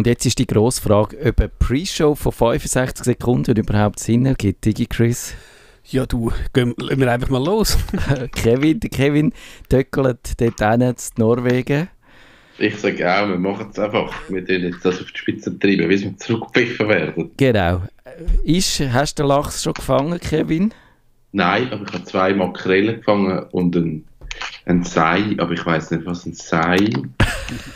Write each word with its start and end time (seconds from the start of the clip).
Und 0.00 0.06
jetzt 0.06 0.24
ist 0.24 0.38
die 0.38 0.46
grosse 0.46 0.80
Frage, 0.80 1.18
ob 1.26 1.40
eine 1.40 1.50
Pre-Show 1.50 2.14
von 2.14 2.32
65 2.32 3.04
Sekunden 3.04 3.54
überhaupt 3.54 3.98
Sinn 3.98 4.24
ergibt, 4.24 4.64
Digi 4.64 4.86
Chris? 4.86 5.34
Ja, 5.84 6.06
du, 6.06 6.32
gehen 6.54 6.74
wir 6.78 7.12
einfach 7.12 7.28
mal 7.28 7.44
los. 7.44 7.76
Kevin, 8.32 8.80
der 8.80 8.88
Kevin 8.88 9.34
töckelt 9.68 10.40
dort 10.40 10.58
hin 10.58 10.80
in 10.80 10.94
Norwegen. 11.18 11.90
Ich 12.56 12.78
sage 12.78 13.14
auch, 13.14 13.28
wir 13.28 13.36
machen 13.36 13.68
es 13.70 13.78
einfach. 13.78 14.10
Wir 14.30 14.42
tun 14.42 14.62
jetzt 14.62 14.82
das 14.86 15.02
auf 15.02 15.12
die 15.12 15.18
Spitze 15.18 15.58
treiben, 15.58 15.86
bis 15.86 16.00
wir 16.00 16.16
zurückgepfiffen 16.16 16.88
werden. 16.88 17.30
Genau. 17.36 17.82
Ist, 18.42 18.80
hast 18.80 19.18
du 19.18 19.24
den 19.24 19.28
Lachs 19.28 19.62
schon 19.62 19.74
gefangen, 19.74 20.18
Kevin? 20.18 20.72
Nein, 21.32 21.70
aber 21.70 21.84
ich 21.86 21.92
habe 21.92 22.04
zwei 22.04 22.32
Makrelen 22.32 22.96
gefangen 22.96 23.40
und 23.50 23.76
ein, 23.76 24.06
ein 24.64 24.82
Sei, 24.82 25.34
aber 25.36 25.52
ich 25.52 25.66
weiß 25.66 25.90
nicht, 25.90 26.06
was 26.06 26.24
ein 26.24 26.32
Sei 26.32 26.88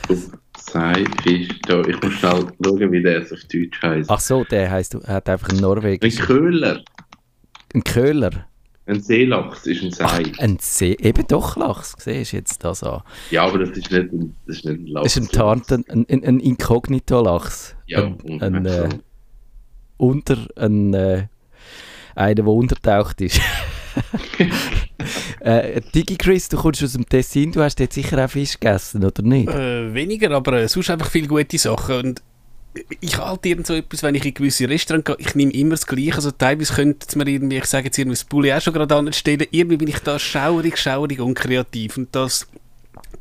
Sei, 0.75 1.05
Fisch, 1.23 1.49
da. 1.69 1.83
Ich 1.83 2.03
muss 2.03 2.15
schnell 2.15 2.49
schauen, 2.65 2.91
wie 2.93 3.01
der 3.01 3.23
auf 3.23 3.29
Deutsch 3.29 3.81
heißt. 3.81 4.11
Ach 4.11 4.19
so, 4.19 4.43
der 4.43 4.69
heißt, 4.69 4.97
hat 5.07 5.29
einfach 5.29 5.51
einen 5.51 5.61
Norwegisch. 5.61 6.19
Ein 6.19 6.27
Köhler. 6.27 6.83
Ein 7.73 7.85
Köhler? 7.85 8.47
Ein 8.87 9.01
Seelachs 9.01 9.67
ist 9.69 9.85
ein 9.85 9.93
Sei. 9.93 10.05
Ach, 10.05 10.39
ein 10.41 10.59
See, 10.61 10.97
eben 11.01 11.29
doch 11.29 11.57
Lachs, 11.57 11.95
siehst 11.99 12.33
du 12.33 12.39
jetzt 12.39 12.65
das 12.65 12.83
an. 12.83 13.03
Ja, 13.31 13.45
aber 13.45 13.61
das 13.61 13.71
ist 13.71 13.93
nicht 13.93 14.13
ein, 14.13 14.35
das 14.49 14.57
ist 14.57 14.65
nicht 14.65 14.81
ein 14.81 14.87
Lachs. 14.89 15.15
Das 15.15 15.17
ist 15.17 15.23
ein 15.23 15.39
Tarnt, 15.39 15.71
ein, 15.71 16.07
ein, 16.09 16.25
ein 16.25 16.41
Inkognito-Lachs. 16.41 17.77
Ja, 17.87 18.07
ein, 18.07 18.43
ein, 18.43 18.67
äh, 18.67 18.89
unter, 19.97 20.39
ein, 20.57 20.93
äh, 20.93 21.29
einer, 22.17 22.35
der 22.35 22.47
untertaucht 22.49 23.21
ist. 23.21 23.41
äh, 25.45 25.81
Digi 25.95 26.17
Chris, 26.17 26.49
du 26.49 26.57
kommst 26.57 26.83
aus 26.83 26.95
dem 26.95 27.07
Tessin, 27.07 27.53
du 27.53 27.61
hast 27.63 27.79
jetzt 27.79 27.95
sicher 27.95 28.25
auch 28.25 28.31
Fisch 28.31 28.59
gegessen, 28.59 29.05
oder 29.05 29.23
nicht? 29.23 29.49
Äh, 29.49 29.93
weniger, 29.93 30.31
aber 30.31 30.55
äh, 30.55 30.69
sonst 30.69 30.89
einfach 30.91 31.11
viele 31.11 31.29
gute 31.29 31.59
Sachen. 31.59 31.97
Und 31.97 32.23
ich 33.01 33.19
halte 33.19 33.51
irgend 33.51 33.67
so 33.67 33.75
etwas, 33.75 34.03
wenn 34.03 34.15
ich 34.15 34.25
in 34.25 34.33
gewisse 34.35 34.69
Restaurants 34.69 35.05
gehe, 35.05 35.17
ich 35.19 35.35
nehme 35.35 35.53
immer 35.53 35.73
das 35.73 35.87
Gleiche. 35.87 36.15
Also 36.15 36.31
teilweise 36.31 36.73
könnte 36.73 37.07
es 37.07 37.15
mir 37.15 37.29
irgendwie, 37.29 37.59
ich 37.59 37.67
sage 37.67 37.85
jetzt 37.87 37.99
irgendwie 37.99 38.17
das 38.17 38.25
Bulli 38.25 38.53
auch 38.53 38.61
schon 38.61 38.73
gerade 38.73 38.97
anstellen, 38.97 39.47
irgendwie 39.51 39.77
bin 39.77 39.89
ich 39.89 39.99
da 39.99 40.19
schaurig, 40.19 40.79
schaurig 40.79 41.21
und 41.21 41.35
kreativ. 41.35 41.99
Und 41.99 42.15
das 42.15 42.49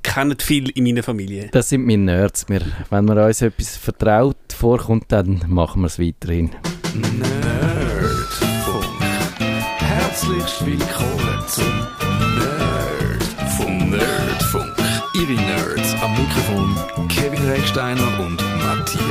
kennen 0.01 0.37
viele 0.39 0.71
in 0.71 0.85
meiner 0.85 1.03
Familie. 1.03 1.49
Das 1.51 1.69
sind 1.69 1.85
meine 1.85 2.03
Nerds. 2.03 2.47
Wir, 2.47 2.61
wenn 2.89 3.03
man 3.05 3.17
uns 3.17 3.41
etwas 3.41 3.75
vertraut 3.75 4.37
vorkommt, 4.55 5.05
dann 5.09 5.43
machen 5.47 5.81
wir 5.81 5.87
es 5.87 5.99
weiterhin. 5.99 6.51
Nerdfunk. 6.95 8.85
Herzlich 9.77 10.65
willkommen 10.65 11.43
zum 11.47 12.02
Nerd 12.19 13.23
vom 13.57 13.89
Nerdfunk. 13.89 14.73
Ihre 15.13 15.33
Nerds 15.33 15.95
am 16.01 16.11
Mikrofon 16.11 16.75
Kevin 17.07 17.45
Recksteiner 17.49 18.07
und 18.19 18.41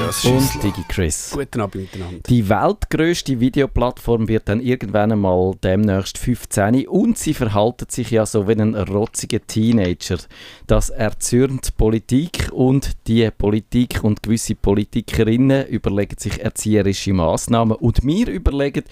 Matthias 0.02 0.24
Und 0.24 0.40
Schüssler. 0.40 0.62
Digi 0.62 0.84
Chris. 0.88 1.30
Guten 1.32 1.60
Abend 1.60 1.74
miteinander. 1.76 2.20
Die 2.28 2.48
weltgrößte 2.48 3.38
Videoplattform 3.38 4.26
wird 4.26 4.48
dann 4.48 4.60
irgendwann 4.60 5.12
einmal 5.12 5.54
demnächst 5.62 6.18
15 6.18 6.88
und 6.88 7.18
sie 7.18 7.34
verhalten 7.34 7.86
sich 7.88 8.10
ja 8.10 8.26
so 8.26 8.48
wie 8.48 8.60
ein 8.60 8.74
rotziger 8.74 9.40
Teenager. 9.46 10.18
Das 10.66 10.90
erzürnt 10.90 11.76
Politik 11.76 12.50
und 12.52 13.06
die 13.06 13.30
Politik 13.30 14.02
und 14.02 14.22
gewisse 14.22 14.56
Politikerinnen 14.56 15.66
überlegen 15.68 16.18
sich 16.18 16.40
erzieherische 16.40 17.12
Maßnahmen 17.12 17.76
und 17.76 18.04
wir 18.04 18.28
überlegen, 18.28 18.82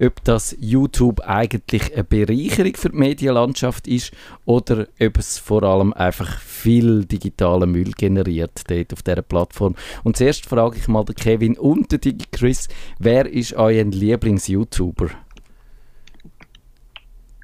ob 0.00 0.22
das 0.24 0.56
YouTube 0.60 1.20
eigentlich 1.20 1.92
eine 1.94 2.04
Bereicherung 2.04 2.76
für 2.76 2.90
die 2.90 2.96
Medienlandschaft 2.96 3.88
ist 3.88 4.12
oder 4.44 4.86
ob 5.00 5.18
es 5.18 5.38
vor 5.38 5.64
allem 5.64 5.92
einfach 5.94 6.38
viel 6.40 7.04
digitalen 7.06 7.72
Müll 7.72 7.92
generiert 7.92 8.62
dort 8.68 8.92
auf 8.92 9.02
dieser 9.02 9.22
Plattform. 9.22 9.74
Und 10.04 10.16
zuerst 10.16 10.46
frage 10.60 10.76
ich 10.76 10.88
mal 10.88 11.04
den 11.06 11.14
Kevin 11.14 11.56
und 11.56 11.90
den 11.90 12.00
Digi 12.02 12.26
Chris, 12.30 12.68
wer 12.98 13.24
ist 13.24 13.54
euer 13.54 13.82
Lieblings-YouTuber? 13.82 15.08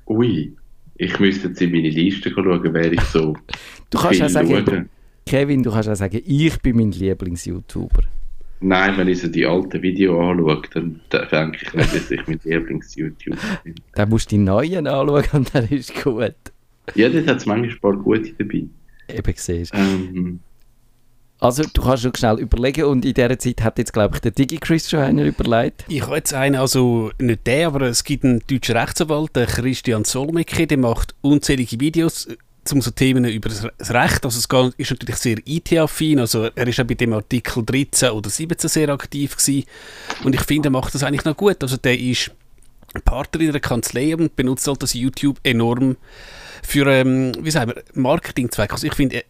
Ui, 0.06 0.54
ich 0.96 1.18
müsste 1.18 1.48
jetzt 1.48 1.62
in 1.62 1.72
meine 1.72 1.88
Liste 1.88 2.30
schauen, 2.30 2.74
wer 2.74 2.92
ich 2.92 3.00
so 3.00 3.34
Du 3.90 3.98
kannst 3.98 4.20
auch 4.20 4.28
sagen. 4.28 4.90
Kevin, 5.24 5.62
du 5.62 5.70
kannst 5.70 5.88
auch 5.88 5.94
sagen, 5.94 6.20
ich 6.26 6.60
bin 6.60 6.76
mein 6.76 6.92
Lieblings-YouTuber. 6.92 8.02
Nein, 8.60 8.98
wenn 8.98 9.08
ich 9.08 9.22
so 9.22 9.28
die 9.28 9.46
alten 9.46 9.80
Videos 9.80 10.22
anschaue, 10.22 10.62
dann, 10.74 11.00
denke 11.10 11.58
ich 11.62 11.72
nicht, 11.72 11.94
dass 11.94 12.10
ich 12.10 12.26
mein 12.26 12.40
Lieblings-YouTuber 12.44 13.38
bin. 13.64 13.76
Dann 13.94 14.10
musst 14.10 14.30
du 14.30 14.36
die 14.36 14.42
neuen 14.42 14.86
anschauen 14.86 15.24
und 15.32 15.54
dann 15.54 15.66
ist 15.68 15.94
gut. 16.02 16.34
Ja, 16.94 17.08
dort 17.08 17.26
hat 17.26 17.38
es 17.38 17.46
manchmal 17.46 17.70
ein 17.70 17.80
paar 17.80 17.96
gute 17.96 18.34
dabei. 18.34 18.66
Eben 19.08 19.32
siehst 19.36 19.72
Ähm, 19.74 20.40
Also 21.38 21.64
du 21.70 21.82
kannst 21.82 22.02
schon 22.02 22.14
schnell 22.14 22.38
überlegen 22.38 22.84
und 22.84 23.04
in 23.04 23.12
dieser 23.12 23.38
Zeit 23.38 23.62
hat 23.62 23.78
jetzt 23.78 23.92
glaube 23.92 24.16
ich 24.16 24.20
der 24.20 24.30
Digi 24.30 24.56
Chris 24.56 24.88
schon 24.88 25.00
einer 25.00 25.24
überlegt. 25.24 25.84
Ich 25.88 26.02
habe 26.02 26.16
jetzt 26.16 26.32
einen, 26.32 26.56
also 26.56 27.10
nicht 27.18 27.46
der, 27.46 27.68
aber 27.68 27.82
es 27.82 28.04
gibt 28.04 28.24
einen 28.24 28.42
deutschen 28.46 28.76
Rechtsanwalt, 28.76 29.36
der 29.36 29.46
Christian 29.46 30.04
Solmecke, 30.04 30.66
der 30.66 30.78
macht 30.78 31.14
unzählige 31.20 31.78
Videos 31.78 32.26
äh, 32.26 32.36
zum 32.64 32.80
so 32.80 32.90
Themen 32.90 33.24
über 33.26 33.50
das 33.50 33.64
Recht. 33.64 34.24
Also 34.24 34.38
es 34.38 34.74
ist 34.76 34.90
natürlich 34.90 35.16
sehr 35.16 35.36
IT-affin, 35.44 36.20
also 36.20 36.48
er 36.54 36.66
ist 36.66 36.80
auch 36.80 36.84
bei 36.84 36.94
dem 36.94 37.12
Artikel 37.12 37.62
13 37.64 38.10
oder 38.10 38.30
17 38.30 38.68
sehr 38.68 38.88
aktiv 38.88 39.36
gewesen. 39.36 39.64
Und 40.24 40.34
ich 40.34 40.42
finde, 40.42 40.68
er 40.68 40.72
macht 40.72 40.94
das 40.94 41.02
eigentlich 41.02 41.24
noch 41.24 41.36
gut. 41.36 41.62
Also 41.62 41.76
der 41.76 41.98
ist 41.98 42.30
Partner 43.04 43.42
in 43.42 43.50
einer 43.50 43.60
Kanzlei 43.60 44.16
und 44.16 44.36
benutzt 44.36 44.66
halt 44.66 44.82
das 44.82 44.94
YouTube 44.94 45.38
enorm 45.42 45.96
für, 46.62 46.86
ähm, 46.86 47.32
wie 47.40 47.50
sagen 47.50 47.72
wir, 47.74 47.82
Marketingzwecke. 47.94 48.72
Also 48.72 48.86
ich 48.86 48.94
finde, 48.94 49.22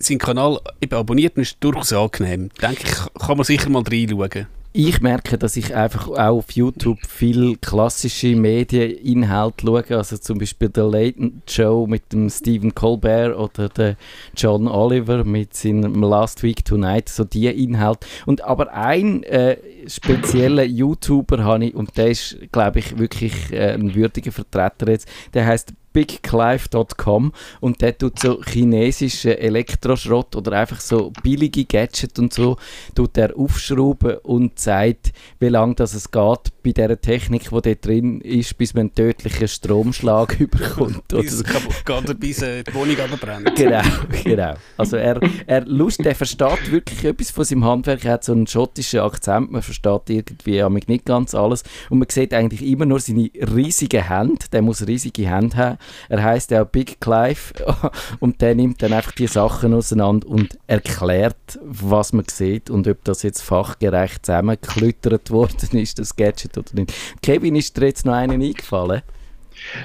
äh, 0.00 0.04
sein 0.04 0.18
Kanal 0.18 0.58
abonniert 0.90 1.36
ist 1.36 1.58
durchaus 1.60 1.92
angenehm. 1.92 2.50
Denke 2.60 2.84
ich, 2.84 3.20
kann 3.20 3.36
man 3.36 3.44
sicher 3.44 3.70
mal 3.70 3.82
reinschauen. 3.82 4.46
Ich 4.72 5.00
merke, 5.00 5.36
dass 5.36 5.56
ich 5.56 5.74
einfach 5.74 6.06
auch 6.06 6.38
auf 6.38 6.52
YouTube 6.52 7.00
viel 7.04 7.56
klassische 7.56 8.36
Medieninhalte 8.36 9.66
schaue, 9.66 9.84
also 9.96 10.16
zum 10.16 10.38
Beispiel 10.38 10.68
der 10.68 10.84
Late 10.84 11.32
Show 11.48 11.88
mit 11.88 12.12
dem 12.12 12.30
Stephen 12.30 12.72
Colbert 12.72 13.36
oder 13.36 13.68
der 13.68 13.96
John 14.36 14.68
Oliver 14.68 15.24
mit 15.24 15.54
seinem 15.54 16.00
Last 16.04 16.44
Week 16.44 16.64
Tonight, 16.64 17.08
so 17.08 17.24
die 17.24 17.48
Inhalte. 17.48 18.06
Und 18.26 18.44
aber 18.44 18.72
ein 18.72 19.24
äh, 19.24 19.56
spezieller 19.88 20.62
YouTuber 20.62 21.42
habe 21.42 21.64
ich, 21.64 21.74
und 21.74 21.96
der 21.96 22.10
ist, 22.10 22.36
glaube 22.52 22.78
ich, 22.78 22.96
wirklich 22.96 23.52
äh, 23.52 23.72
ein 23.72 23.92
würdiger 23.96 24.30
Vertreter 24.30 24.88
jetzt, 24.88 25.08
der 25.34 25.46
heißt 25.46 25.72
bigclive.com 25.92 27.32
und 27.60 27.80
der 27.82 27.96
tut 27.96 28.18
so 28.18 28.40
chinesischen 28.42 29.32
Elektroschrott 29.32 30.36
oder 30.36 30.52
einfach 30.52 30.80
so 30.80 31.12
billige 31.22 31.64
Gadgets 31.64 32.18
und 32.18 32.32
so 32.32 32.56
tut 32.94 33.16
er 33.18 33.36
aufschrauben 33.36 34.18
und 34.18 34.58
zeigt, 34.58 35.12
wie 35.38 35.48
lange 35.48 35.74
das 35.74 35.94
es 35.94 36.10
geht 36.10 36.38
bei 36.62 36.72
dieser 36.72 37.00
Technik, 37.00 37.44
die 37.44 37.50
dort 37.50 37.86
drin 37.86 38.20
ist, 38.20 38.56
bis 38.58 38.74
man 38.74 38.80
einen 38.82 38.94
tödlichen 38.94 39.48
Stromschlag 39.48 40.38
überkommt. 40.40 41.12
oder 41.12 41.22
Bis 41.22 41.38
so. 41.38 41.44
oder 41.92 42.14
bis 42.14 42.42
äh, 42.42 42.62
die 42.62 42.74
Wohnung 42.74 42.96
abbrennt. 42.98 43.50
Genau, 43.60 43.82
genau. 44.24 44.54
Also 44.78 44.96
er, 44.96 45.20
er 45.46 45.66
Lust, 45.66 46.02
der 46.04 46.14
versteht 46.14 46.70
wirklich 46.70 47.04
etwas 47.04 47.30
von 47.30 47.44
seinem 47.44 47.64
Handwerk. 47.64 48.04
Er 48.04 48.12
hat 48.12 48.24
so 48.24 48.32
einen 48.32 48.46
schottischen 48.46 49.00
Akzent, 49.00 49.52
man 49.52 49.60
versteht 49.60 50.08
irgendwie 50.08 50.62
nicht 50.86 51.04
ganz 51.04 51.34
alles. 51.34 51.62
Und 51.90 51.98
man 51.98 52.08
sieht 52.08 52.32
eigentlich 52.32 52.62
immer 52.62 52.86
nur 52.86 53.00
seine 53.00 53.30
riesigen 53.34 54.06
Hände. 54.08 54.46
Der 54.52 54.62
muss 54.62 54.86
riesige 54.86 55.28
Hände 55.28 55.56
haben. 55.56 55.78
Er 56.08 56.22
heißt 56.22 56.50
ja 56.50 56.64
Big 56.64 57.00
Clive 57.00 57.52
und 58.20 58.40
der 58.40 58.54
nimmt 58.54 58.82
dann 58.82 58.92
einfach 58.92 59.12
die 59.12 59.26
Sachen 59.26 59.74
auseinander 59.74 60.28
und 60.28 60.58
erklärt, 60.66 61.58
was 61.62 62.12
man 62.12 62.24
sieht 62.28 62.70
und 62.70 62.86
ob 62.88 63.04
das 63.04 63.22
jetzt 63.22 63.42
fachgerecht 63.42 64.26
zusammengeklüttert 64.26 65.30
worden 65.30 65.78
ist, 65.78 65.98
das 65.98 66.16
Gadget 66.16 66.56
oder 66.58 66.74
nicht. 66.74 66.94
Kevin, 67.22 67.56
ist 67.56 67.76
dir 67.76 67.86
jetzt 67.86 68.06
noch 68.06 68.14
einen 68.14 68.42
eingefallen? 68.42 69.02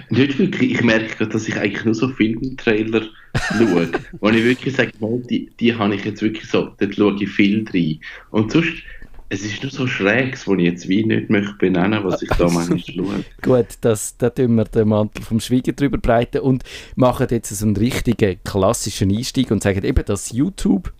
nicht 0.09 0.37
wirklich. 0.39 0.73
Ich 0.73 0.83
merke 0.83 1.15
gerade, 1.15 1.31
dass 1.31 1.47
ich 1.47 1.57
eigentlich 1.57 1.85
nur 1.85 1.95
so 1.95 2.07
Filmtrailer 2.09 3.01
schaue. 3.57 3.89
wo 4.19 4.29
ich 4.29 4.43
wirklich 4.43 4.75
sage, 4.75 4.91
mal, 4.99 5.21
die, 5.29 5.51
die 5.59 5.75
habe 5.75 5.95
ich 5.95 6.05
jetzt 6.05 6.21
wirklich 6.21 6.49
so, 6.49 6.69
dort 6.77 6.95
schaue 6.95 7.15
ich 7.19 7.29
viel 7.29 7.65
rein. 7.73 7.99
Und 8.31 8.51
sonst, 8.51 8.73
es 9.29 9.43
ist 9.43 9.63
nur 9.63 9.71
so 9.71 9.87
Schräges, 9.87 10.47
wo 10.47 10.55
ich 10.55 10.65
jetzt 10.65 10.87
wie 10.87 11.03
nicht 11.03 11.29
möchte 11.29 11.53
benennen, 11.53 12.03
was 12.03 12.21
ich 12.21 12.29
da 12.29 12.47
manchmal 12.47 12.79
schaue. 12.85 13.23
Gut, 13.41 13.67
das, 13.81 14.17
da 14.17 14.29
tun 14.29 14.55
wir 14.55 14.65
den 14.65 14.87
Mantel 14.87 15.23
vom 15.23 15.39
Schweigen 15.39 15.75
drüber 15.75 15.97
breiten 15.97 16.41
und 16.41 16.63
machen 16.95 17.27
jetzt 17.31 17.49
so 17.49 17.65
einen 17.65 17.75
richtigen 17.75 18.39
klassischen 18.43 19.15
Einstieg 19.15 19.51
und 19.51 19.63
sagen 19.63 19.83
eben, 19.83 20.05
dass 20.05 20.31
YouTube, 20.31 20.93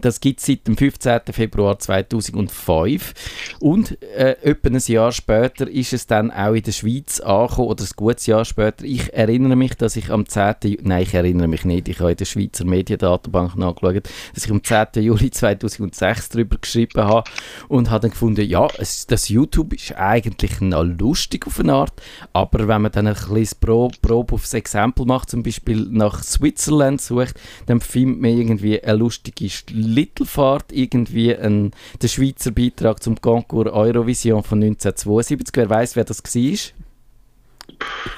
das 0.00 0.20
gibt 0.20 0.40
es 0.40 0.46
seit 0.46 0.66
dem 0.66 0.76
15. 0.76 1.20
Februar 1.32 1.78
2005 1.78 3.12
und 3.60 4.00
äh, 4.02 4.36
etwa 4.42 4.68
ein 4.68 4.78
Jahr 4.86 5.12
später 5.12 5.68
ist 5.68 5.92
es 5.92 6.06
dann 6.06 6.30
auch 6.30 6.54
in 6.54 6.62
der 6.62 6.72
Schweiz 6.72 7.20
angekommen, 7.20 7.68
oder 7.68 7.84
ein 7.84 7.90
gutes 7.96 8.26
Jahr 8.26 8.44
später. 8.44 8.84
Ich 8.84 9.12
erinnere 9.12 9.56
mich, 9.56 9.74
dass 9.74 9.96
ich 9.96 10.10
am 10.10 10.26
10. 10.26 10.54
Ju- 10.64 10.78
Nein, 10.82 11.02
ich 11.02 11.14
erinnere 11.14 11.48
mich 11.48 11.64
nicht, 11.64 11.88
ich 11.88 12.00
habe 12.00 12.12
in 12.12 12.16
der 12.16 12.24
Schweizer 12.24 12.64
Mediendatenbank 12.64 13.56
nachgeschaut, 13.56 14.08
dass 14.34 14.44
ich 14.44 14.50
am 14.50 14.62
10. 14.62 15.02
Juli 15.02 15.30
2006 15.30 16.28
darüber 16.30 16.56
geschrieben 16.58 17.02
habe 17.04 17.28
und 17.68 17.90
habe 17.90 18.00
dann 18.02 18.10
gefunden, 18.10 18.46
ja, 18.48 18.68
es, 18.78 19.06
das 19.06 19.28
YouTube 19.28 19.72
ist 19.74 19.96
eigentlich 19.96 20.60
noch 20.60 20.84
lustig 20.84 21.46
auf 21.46 21.60
eine 21.60 21.74
Art, 21.74 21.92
aber 22.32 22.68
wenn 22.68 22.82
man 22.82 22.92
dann 22.92 23.06
ein 23.06 23.14
kleines 23.14 23.54
Pro, 23.54 23.90
Probe 24.00 24.34
aufs 24.34 24.54
Exempel 24.54 25.04
macht, 25.06 25.30
zum 25.30 25.42
Beispiel 25.42 25.86
nach 25.90 26.22
Switzerland 26.22 27.00
sucht, 27.00 27.34
dann 27.66 27.80
findet 27.80 28.20
man 28.22 28.30
irgendwie 28.30 28.82
eine 28.82 28.96
lustige 28.98 29.46
Sch- 29.46 29.64
Littlefahrt 29.82 30.72
irgendwie 30.72 31.34
ein, 31.34 31.72
der 32.00 32.08
Schweizer 32.08 32.50
Beitrag 32.50 33.02
zum 33.02 33.20
Concours 33.20 33.72
Eurovision 33.72 34.42
von 34.42 34.62
1972. 34.62 35.56
Wer 35.56 35.70
weiß, 35.70 35.96
wer 35.96 36.04
das 36.04 36.22
war? 36.22 36.72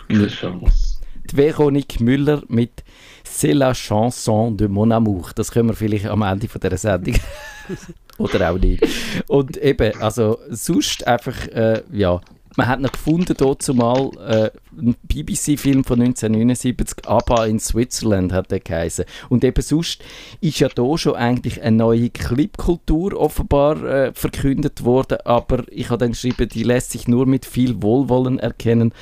Keine 0.09 0.29
Chance. 0.29 1.01
Die 1.31 1.37
Véronique 1.37 2.03
Müller 2.03 2.43
mit 2.49 2.85
C'est 3.25 3.55
la 3.55 3.73
chanson 3.73 4.57
de 4.57 4.69
mon 4.69 4.93
amour. 4.93 5.31
Das 5.35 5.51
können 5.51 5.69
wir 5.69 5.77
vielleicht 5.77 6.07
am 6.07 6.23
Ende 6.23 6.49
von 6.49 6.61
dieser 6.61 6.77
Sendung. 6.77 7.15
Oder 8.19 8.51
auch 8.51 8.59
nicht. 8.59 8.87
Und 9.29 9.57
eben, 9.57 10.01
also 10.01 10.39
sonst 10.51 11.07
einfach, 11.07 11.47
äh, 11.49 11.83
ja, 11.93 12.21
man 12.57 12.69
hat 12.69 12.81
noch 12.81 12.93
gefunden, 12.93 13.35
dort 13.37 13.63
zumal 13.63 14.11
äh, 14.27 14.51
ein 14.77 14.97
BBC-Film 15.03 15.85
von 15.85 16.01
1979, 16.01 17.07
ABBA 17.07 17.47
in 17.47 17.59
Switzerland 17.59 18.33
hat 18.33 18.51
der 18.51 18.61
geheißen. 18.61 19.05
Und 19.29 19.45
eben 19.45 19.63
sonst 19.63 20.03
ist 20.41 20.61
ja 20.61 20.69
da 20.69 20.97
schon 20.99 21.15
eigentlich 21.15 21.63
eine 21.63 21.77
neue 21.77 22.11
Clipkultur 22.11 23.19
offenbar 23.19 23.83
äh, 23.85 24.13
verkündet 24.13 24.85
worden, 24.85 25.19
aber 25.25 25.65
ich 25.71 25.91
habe 25.91 25.99
dann 25.99 26.13
geschrieben, 26.13 26.49
die 26.49 26.63
lässt 26.63 26.93
sich 26.93 27.09
nur 27.09 27.27
mit 27.27 27.47
viel 27.47 27.83
Wohlwollen 27.83 28.39
erkennen. 28.39 28.93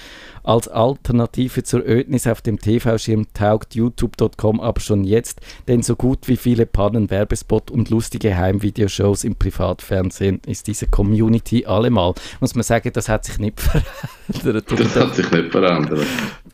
Als 0.43 0.69
Alternative 0.69 1.63
zur 1.63 1.81
Ödnis 1.87 2.27
auf 2.27 2.41
dem 2.43 2.59
TV-Schirm 2.59 3.27
taugt 3.35 3.75
youtube.com 3.75 4.61
aber 4.61 4.81
schon 4.81 5.05
jetzt, 5.05 5.41
denn 5.69 5.83
so 5.83 5.97
gut 5.97 6.29
wie 6.29 6.37
viele 6.37 6.67
Pannen, 6.67 7.11
Werbespot 7.11 7.71
und 7.71 7.91
lustige 7.91 8.37
Heimvideoshows 8.37 9.25
im 9.25 9.37
Privatfernsehen 9.37 10.41
ist 10.47 10.67
diese 10.67 10.87
Community 10.87 11.67
allemal. 11.67 12.15
Muss 12.41 12.55
man 12.55 12.63
sagen, 12.63 12.91
das 12.93 13.09
hat 13.09 13.25
sich 13.25 13.39
nicht 13.39 13.61
verändert. 14.31 14.67
Das 14.71 14.97
hat 14.97 15.15
sich 15.15 15.31
nicht 15.31 15.51
verändert. 15.53 16.07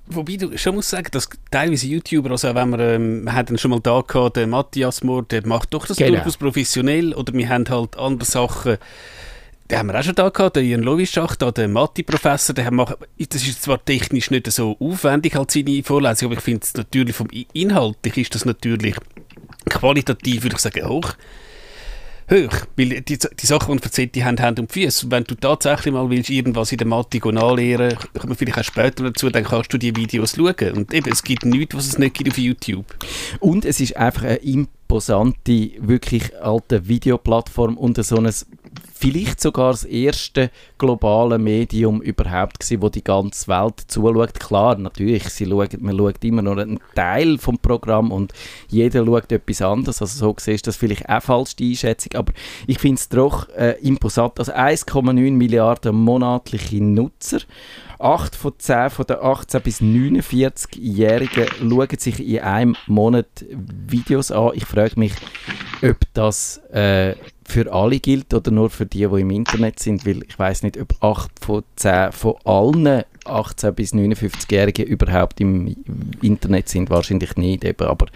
Wobei 0.09 0.37
du 0.37 0.57
schon 0.57 0.77
musst 0.77 0.91
sagen, 0.91 1.09
dass 1.11 1.29
teilweise 1.51 1.89
YouTuber, 1.89 2.31
also 2.31 2.55
wenn 2.55 2.71
wir, 2.71 2.79
ähm, 2.79 3.25
wir 3.25 3.33
hatten 3.33 3.59
schon 3.59 3.73
mal 3.73 3.81
da 3.81 4.03
gehabt, 4.07 4.37
den 4.37 4.51
Matthias 4.51 5.03
Mohr, 5.03 5.25
der 5.25 5.45
macht 5.47 5.75
doch 5.75 5.87
das 5.87 5.97
Genau. 5.97 6.11
durchaus 6.13 6.37
professionell, 6.37 7.13
oder 7.15 7.33
wir 7.33 7.49
haben 7.49 7.69
halt 7.69 7.97
andere 7.97 8.25
Sachen, 8.29 8.79
den 9.71 9.79
haben 9.79 9.89
wir 9.89 9.99
auch 9.99 10.03
schon 10.03 10.15
da 10.15 10.29
gehabt, 10.29 10.57
den 10.57 10.65
Ian 10.65 10.83
Lovischach, 10.83 11.37
den 11.37 11.73
Mathe-Professor, 11.73 12.55
der 12.55 12.71
macht, 12.71 12.97
das 13.19 13.47
ist 13.47 13.63
zwar 13.63 13.85
technisch 13.85 14.31
nicht 14.31 14.51
so 14.51 14.77
aufwendig, 14.79 15.35
halt 15.35 15.51
seine 15.51 15.83
Vorlesung, 15.83 16.29
aber 16.29 16.39
ich 16.39 16.45
finde 16.45 16.61
es 16.65 16.75
natürlich 16.75 17.17
vom 17.17 17.29
Inhaltlich 17.53 18.17
ist 18.17 18.35
das 18.35 18.45
natürlich 18.45 18.97
qualitativ, 19.69 20.45
würde 20.45 20.57
ich 20.57 20.63
sagen, 20.63 20.89
hoch. 20.89 21.15
Hoch, 22.29 22.67
weil 22.77 23.03
die, 23.03 23.19
die 23.19 23.47
Sachen, 23.47 23.77
die 23.77 23.83
er 23.83 23.85
erzählt, 23.85 24.15
die 24.17 24.25
haben 24.25 24.41
Hand 24.41 24.59
und 24.59 24.73
Füße. 24.73 25.11
Wenn 25.13 25.23
du 25.23 25.37
tatsächlich 25.37 25.95
mal 25.95 26.11
willst, 26.11 26.29
irgendwas 26.29 26.73
in 26.73 26.79
der 26.79 26.87
Mathe 26.87 27.21
go 27.21 27.31
nachlehren, 27.31 27.97
kommen 28.19 28.31
wir 28.31 28.37
vielleicht 28.37 28.59
auch 28.59 28.65
später 28.65 29.05
dazu, 29.05 29.31
dann 29.31 29.45
kannst 29.45 29.73
du 29.73 29.79
die 29.79 29.95
Videos 29.95 30.35
schauen. 30.35 30.73
Und 30.75 30.93
eben, 30.93 31.09
es 31.11 31.23
gibt 31.23 31.45
nichts, 31.45 31.77
was 31.77 31.87
es 31.87 31.99
nicht 31.99 32.17
gibt 32.17 32.31
auf 32.31 32.39
YouTube. 32.39 32.87
Und 33.39 33.65
es 33.65 33.79
ist 33.79 33.97
einfach 33.97 34.25
eine 34.25 34.37
imposante, 34.37 35.71
wirklich 35.79 36.37
alte 36.41 36.89
Videoplattform 36.89 37.77
und 37.77 38.05
so 38.05 38.17
ein 38.17 38.33
vielleicht 38.99 39.41
sogar 39.41 39.73
das 39.73 39.85
erste 39.85 40.51
globale 40.79 41.39
Medium 41.39 42.01
überhaupt 42.01 42.61
gewesen, 42.61 42.81
wo 42.81 42.89
die 42.89 43.05
ganze 43.05 43.47
Welt 43.49 43.85
zuschaut. 43.89 44.41
Klar, 44.41 44.79
natürlich, 44.79 45.25
sie 45.29 45.47
schaut, 45.47 45.79
man 45.81 45.97
schaut 45.99 46.25
immer 46.25 46.41
nur 46.41 46.59
einen 46.59 46.81
Teil 46.95 47.37
vom 47.37 47.59
Programm 47.59 48.11
und 48.11 48.33
jeder 48.69 49.05
schaut 49.05 49.31
etwas 49.31 49.61
anderes. 49.61 50.01
Also 50.01 50.19
so 50.19 50.33
gesehen 50.33 50.55
ist 50.55 50.67
das 50.67 50.77
vielleicht 50.77 51.09
auch 51.09 51.23
falsch 51.23 51.57
die 51.57 51.73
Einschätzung, 51.73 52.15
aber 52.15 52.33
ich 52.67 52.79
finde 52.79 52.99
es 52.99 53.09
doch 53.11 53.49
äh, 53.51 53.73
imposant. 53.83 54.39
Also 54.39 54.53
1,9 54.53 55.33
Milliarden 55.33 55.95
monatliche 55.95 56.83
Nutzer. 56.83 57.41
8 57.99 58.37
von 58.37 58.53
10 58.59 58.91
von 58.91 59.07
den 59.07 59.17
18- 59.17 59.61
bis 59.61 59.81
49-Jährigen 59.81 61.47
schauen 61.59 61.99
sich 61.99 62.27
in 62.27 62.41
einem 62.41 62.77
Monat 62.87 63.27
Videos 63.51 64.31
an. 64.31 64.51
Ich 64.55 64.67
frage 64.67 64.99
mich, 64.99 65.13
ob 65.83 65.97
das 66.13 66.59
äh, 66.73 67.15
für 67.49 67.73
alle 67.73 68.01
gilt 68.01 68.35
oder 68.35 68.51
nur 68.51 68.71
für 68.71 68.87
die, 68.87 69.07
die 69.07 69.21
im 69.21 69.31
Internet 69.31 69.79
sind, 69.79 70.05
weil 70.05 70.23
ich 70.29 70.39
weiß 70.39 70.63
nicht, 70.63 70.79
ob 70.79 71.03
8 71.03 71.31
von 71.41 71.63
10 71.77 72.13
von 72.13 72.35
allen 72.45 73.05
18- 73.25 73.71
bis 73.73 73.93
59-Jährigen 73.93 74.87
überhaupt 74.87 75.41
im 75.41 75.77
Internet 76.23 76.69
sind. 76.69 76.91
Wahrscheinlich 76.91 77.37
nicht, 77.37 77.65
eben, 77.65 77.87
aber 77.87 78.07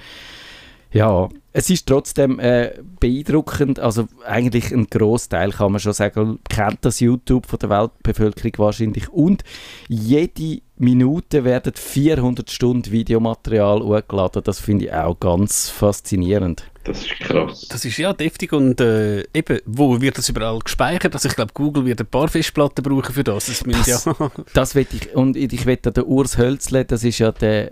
ja, 0.92 1.28
es 1.52 1.70
ist 1.70 1.86
trotzdem 1.86 2.40
äh, 2.40 2.72
beeindruckend. 2.98 3.78
Also 3.78 4.08
eigentlich 4.26 4.72
ein 4.72 4.88
Großteil 4.88 5.52
kann 5.52 5.72
man 5.72 5.80
schon 5.80 5.92
sagen, 5.92 6.40
kennt 6.48 6.78
das 6.84 7.00
YouTube 7.00 7.46
von 7.46 7.58
der 7.60 7.70
Weltbevölkerung 7.70 8.52
wahrscheinlich. 8.56 9.08
Und 9.08 9.44
jede 9.88 10.62
Minute 10.76 11.44
werden 11.44 11.72
400 11.74 12.50
Stunden 12.50 12.90
Videomaterial 12.90 13.82
hochgeladen. 13.82 14.42
Das 14.42 14.58
finde 14.58 14.86
ich 14.86 14.92
auch 14.92 15.18
ganz 15.18 15.68
faszinierend. 15.68 16.69
Das 16.84 17.02
ist 17.02 17.10
krass. 17.20 17.66
Das 17.68 17.84
ist 17.84 17.98
ja 17.98 18.12
deftig 18.14 18.52
und 18.52 18.80
äh, 18.80 19.20
eben, 19.34 19.58
wo 19.66 20.00
wird 20.00 20.16
das 20.16 20.28
überall 20.30 20.58
gespeichert? 20.60 21.14
Also 21.14 21.28
ich 21.28 21.34
glaube, 21.36 21.52
Google 21.52 21.84
wird 21.84 22.00
ein 22.00 22.06
paar 22.06 22.28
Festplatten 22.28 22.82
brauchen 22.82 23.12
für 23.14 23.22
das. 23.24 23.46
Das, 23.46 23.60
Das- 23.62 24.04
ja 24.06 24.14
Das 24.54 24.74
will 24.74 24.86
ich, 24.92 25.14
und 25.14 25.36
ich 25.36 25.66
wette 25.66 25.92
den 25.92 26.04
Urs 26.04 26.38
Hölzle, 26.38 26.84
das 26.84 27.04
ist 27.04 27.18
ja 27.18 27.32
der 27.32 27.70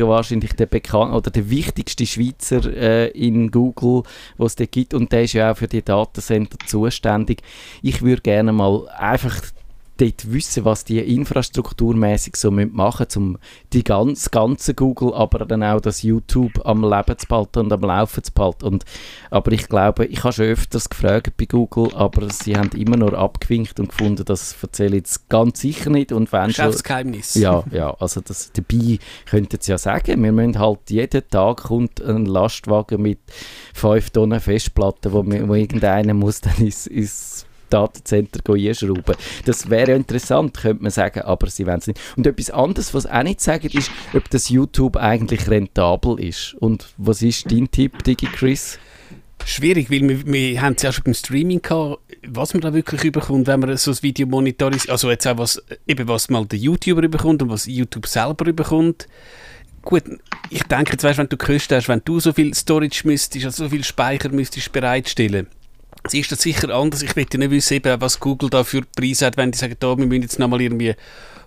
wahrscheinlich 0.00 0.52
der 0.52 0.66
bekannt 0.66 1.12
oder 1.12 1.28
der 1.30 1.50
wichtigste 1.50 2.06
Schweizer 2.06 2.64
äh, 2.72 3.08
in 3.08 3.50
Google, 3.50 4.04
was 4.36 4.52
es 4.52 4.56
da 4.56 4.64
gibt 4.66 4.94
und 4.94 5.10
der 5.10 5.24
ist 5.24 5.32
ja 5.32 5.50
auch 5.50 5.56
für 5.56 5.66
die 5.66 5.82
Datencenter 5.82 6.56
zuständig. 6.66 7.42
Ich 7.82 8.00
würde 8.00 8.22
gerne 8.22 8.52
mal 8.52 8.86
einfach 8.90 9.40
dort 9.98 10.32
wissen, 10.32 10.64
was 10.64 10.84
die 10.84 10.98
infrastrukturmäßig 11.00 12.36
so 12.36 12.50
müssen 12.50 12.74
machen 12.74 13.06
um 13.16 13.38
die 13.72 13.84
ganz, 13.84 14.30
ganze 14.30 14.74
Google, 14.74 15.12
aber 15.14 15.44
dann 15.44 15.62
auch 15.62 15.80
das 15.80 16.02
YouTube 16.02 16.64
am 16.64 16.82
Leben 16.82 17.18
zu 17.18 17.26
behalten 17.26 17.58
und 17.60 17.72
am 17.72 17.80
Laufen 17.80 18.22
zu 18.24 18.32
behalten. 18.32 18.64
Und, 18.66 18.84
aber 19.30 19.52
ich 19.52 19.68
glaube, 19.68 20.06
ich 20.06 20.22
habe 20.24 20.32
schon 20.32 20.46
öfters 20.46 20.88
gefragt 20.88 21.36
bei 21.36 21.44
Google, 21.46 21.94
aber 21.94 22.28
sie 22.30 22.56
haben 22.56 22.70
immer 22.76 22.96
nur 22.96 23.12
abgewinkt 23.14 23.78
und 23.80 23.88
gefunden, 23.90 24.24
das 24.24 24.56
erzähle 24.62 24.96
ich 24.96 25.02
jetzt 25.02 25.28
ganz 25.28 25.60
sicher 25.60 25.90
nicht. 25.90 26.12
Und 26.12 26.32
wenn 26.32 26.52
schon, 26.52 26.66
Geschäftsgeheimnis. 26.66 27.34
ja, 27.34 27.64
ja, 27.72 27.94
also 27.98 28.20
das, 28.20 28.52
dabei 28.52 28.98
könnten 29.26 29.58
sie 29.60 29.72
ja 29.72 29.78
sagen, 29.78 30.22
wir 30.22 30.32
müssen 30.32 30.58
halt 30.58 30.90
jeden 30.90 31.28
Tag 31.28 31.64
kommt 31.64 32.00
ein 32.00 32.24
Lastwagen 32.26 33.02
mit 33.02 33.18
5 33.74 34.10
Tonnen 34.10 34.40
Festplatten, 34.40 35.12
wo, 35.12 35.24
wir- 35.26 35.48
wo 35.48 35.54
irgendeiner 35.54 36.14
muss 36.14 36.40
dann 36.40 36.56
ins, 36.58 36.86
ins 36.86 37.44
Datencenter 37.70 38.40
einschrauben. 38.52 39.16
Das 39.44 39.70
wäre 39.70 39.92
interessant, 39.92 40.56
könnte 40.56 40.82
man 40.82 40.90
sagen, 40.90 41.22
aber 41.22 41.48
sie 41.48 41.66
wollen 41.66 41.78
es 41.78 41.86
nicht. 41.86 42.00
Und 42.16 42.26
etwas 42.26 42.50
anderes, 42.50 42.94
was 42.94 43.06
auch 43.06 43.22
nicht 43.22 43.40
sagen, 43.40 43.68
ist, 43.68 43.90
ob 44.14 44.28
das 44.30 44.48
YouTube 44.48 44.96
eigentlich 44.96 45.48
rentabel 45.48 46.20
ist. 46.20 46.54
Und 46.54 46.88
was 46.96 47.22
ist 47.22 47.50
dein 47.50 47.70
Tipp, 47.70 48.02
Digi 48.04 48.26
Chris? 48.26 48.78
Schwierig, 49.44 49.90
weil 49.90 50.06
wir, 50.08 50.26
wir 50.26 50.60
haben 50.60 50.74
es 50.74 50.82
ja 50.82 50.92
schon 50.92 51.04
beim 51.04 51.14
Streaming 51.14 51.62
gehabt, 51.62 52.00
was 52.26 52.52
man 52.52 52.60
da 52.60 52.74
wirklich 52.74 53.04
überkommt, 53.04 53.46
wenn 53.46 53.60
man 53.60 53.76
so 53.76 53.92
ein 53.92 54.02
Video 54.02 54.26
monetarisiert. 54.26 54.90
Also 54.90 55.10
jetzt 55.10 55.26
auch 55.26 55.38
was, 55.38 55.62
eben 55.86 56.08
was 56.08 56.28
mal 56.28 56.44
der 56.44 56.58
YouTuber 56.58 57.02
überkommt 57.02 57.42
und 57.42 57.48
was 57.48 57.66
YouTube 57.66 58.06
selber 58.06 58.46
überkommt. 58.46 59.06
Gut, 59.82 60.02
ich 60.50 60.64
denke 60.64 60.92
jetzt, 60.92 61.04
weißt, 61.04 61.18
wenn 61.18 61.28
du 61.28 61.36
Kosten 61.36 61.76
hast, 61.76 61.88
wenn 61.88 62.02
du 62.04 62.20
so 62.20 62.32
viel 62.32 62.52
Storage 62.52 63.02
müsstest, 63.04 63.44
also 63.46 63.64
so 63.64 63.70
viel 63.70 63.84
Speicher 63.84 64.28
müsstest 64.28 64.72
bereitstellen, 64.72 65.46
es 66.08 66.14
ist 66.14 66.32
das 66.32 66.42
sicher 66.42 66.70
anders. 66.74 67.02
Ich 67.02 67.14
möchte 67.14 67.38
nicht 67.38 67.50
wissen, 67.50 67.80
was 67.98 68.18
Google 68.18 68.50
da 68.50 68.64
für 68.64 68.82
Preise 68.96 69.26
hat, 69.26 69.36
wenn 69.36 69.52
die 69.52 69.58
sagen, 69.58 69.76
da, 69.78 69.96
wir 69.96 70.06
müssen 70.06 70.22
jetzt 70.22 70.38
nochmal 70.38 70.60
irgendwie 70.60 70.94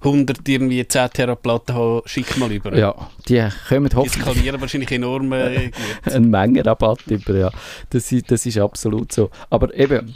100, 0.04 0.48
irgendwie 0.48 0.88
10 0.88 1.10
Teraplatten 1.12 1.76
haben, 1.76 2.02
schick 2.06 2.38
mal 2.38 2.52
über. 2.52 2.76
Ja, 2.76 2.96
die 3.28 3.44
kommen 3.68 3.90
Die 3.90 3.96
hoffentlich 3.96 4.24
skalieren 4.24 4.62
wahrscheinlich 4.62 4.92
enorm 4.92 5.32
äh, 5.34 5.72
gut. 6.04 6.14
ein 6.14 6.30
Mengenrabatt 6.30 7.06
über, 7.08 7.36
ja. 7.36 7.52
Das 7.90 8.12
ist, 8.12 8.32
das 8.32 8.46
ist 8.46 8.58
absolut 8.58 9.12
so. 9.12 9.30
Aber 9.50 9.74
eben, 9.76 10.14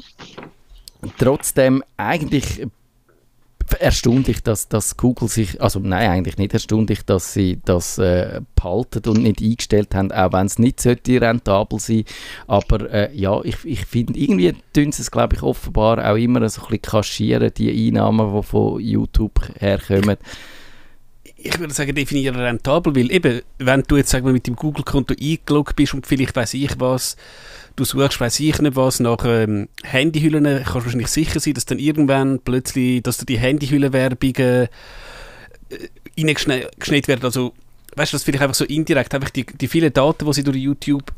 trotzdem 1.18 1.84
eigentlich 1.98 2.66
erstaunlich, 3.80 4.44
dass, 4.44 4.68
dass 4.68 4.98
Google 4.98 5.28
sich, 5.28 5.62
also 5.62 5.80
nein, 5.80 6.10
eigentlich 6.10 6.38
nicht 6.38 6.54
erstaunlich, 6.54 7.04
dass 7.06 7.34
sie 7.34 7.60
das 7.66 7.98
äh, 7.98 8.42
behalten 8.56 9.08
und 9.10 9.24
nicht 9.24 9.42
eingestellt 9.42 9.96
haben, 9.96 10.12
auch 10.12 10.34
wenn 10.34 10.46
es 10.46 10.60
nicht 10.60 10.80
sollte 10.80 11.22
rentabel 11.22 11.80
sein 11.80 12.04
aber 12.48 12.92
äh, 12.92 13.16
ja, 13.16 13.42
ich, 13.44 13.64
ich 13.66 13.86
finde, 13.86 14.20
irgendwie 14.20 14.54
tun 14.74 14.92
sie 14.92 15.02
es, 15.02 15.12
glaube 15.12 15.36
ich, 15.36 15.44
offenbar 15.44 16.10
auch 16.10 16.16
immer 16.16 16.48
so 16.50 16.62
ein 16.62 16.68
bisschen 16.68 16.82
kaschieren, 16.82 17.52
die 17.56 17.88
Einnahmen, 17.88 18.36
die 18.36 18.44
von 18.44 18.80
YouTube 18.80 19.42
herkommen. 19.60 20.18
Ich 21.46 21.60
würde 21.60 21.74
sagen, 21.74 21.94
definieren 21.94 22.36
rentabel, 22.36 22.96
weil 22.96 23.12
eben, 23.12 23.42
wenn 23.60 23.84
du 23.84 23.98
jetzt 23.98 24.10
sagen 24.10 24.26
wir, 24.26 24.34
mit 24.34 24.48
dem 24.48 24.56
Google-Konto 24.56 25.14
eingeloggt 25.22 25.76
bist 25.76 25.94
und 25.94 26.08
vielleicht 26.08 26.36
weiß 26.36 26.56
ich 26.56 26.80
was, 26.80 27.16
du 27.76 27.86
suchst, 27.86 28.20
weiß 28.20 28.40
ich 28.40 28.60
nicht 28.60 28.76
was, 28.76 29.00
nach 29.00 29.24
ähm, 29.26 29.68
Handyhüllen, 29.84 30.44
kannst 30.44 30.70
du 30.76 30.84
wahrscheinlich 30.86 31.08
sicher 31.08 31.40
sein, 31.40 31.54
dass 31.54 31.66
dann 31.66 31.78
irgendwann 31.80 32.40
plötzlich, 32.40 33.04
dass 33.04 33.18
du 33.18 33.26
die 33.26 33.38
Handyhüllenwerbungen 33.38 34.68
äh, 34.68 34.70
reingeschneit 36.18 37.08
werden. 37.08 37.24
Also, 37.24 37.54
weißt 37.96 38.14
du, 38.14 38.16
das 38.16 38.24
vielleicht 38.24 38.42
einfach 38.44 38.56
so 38.56 38.66
indirekt, 38.66 39.14
einfach 39.14 39.30
die, 39.30 39.46
die 39.46 39.68
vielen 39.68 39.94
Daten, 39.94 40.26
die 40.26 40.34
sie 40.34 40.44
durch 40.44 40.58
YouTube 40.58 41.12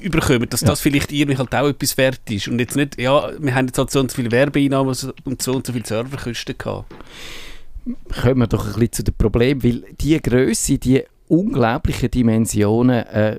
überkommen, 0.00 0.48
dass 0.48 0.62
Ja. 0.62 0.68
das 0.68 0.80
vielleicht 0.80 1.12
irgendwie 1.12 1.38
halt 1.38 1.54
auch 1.54 1.68
etwas 1.68 1.96
wert 1.96 2.20
ist. 2.30 2.48
Und 2.48 2.58
jetzt 2.58 2.76
nicht, 2.76 2.98
ja, 3.00 3.30
wir 3.38 3.54
haben 3.54 3.66
jetzt 3.66 3.78
halt 3.78 3.90
so 3.90 4.00
und 4.00 4.10
so 4.10 4.16
viele 4.16 4.30
Werbeeinnahmen 4.30 4.94
und 5.24 5.42
so 5.42 5.52
und 5.52 5.66
so 5.66 5.72
viele 5.72 5.84
Serverkosten 5.86 6.56
gehabt. 6.58 6.92
Kommen 8.22 8.40
wir 8.40 8.46
doch 8.46 8.66
ein 8.66 8.72
bisschen 8.72 8.92
zu 8.92 9.04
dem 9.04 9.14
Problem, 9.14 9.62
weil 9.62 9.84
die 10.00 10.20
Größe, 10.20 10.78
die 10.78 11.04
unglaublichen 11.26 12.10
Dimensionen 12.10 13.06
äh, 13.06 13.38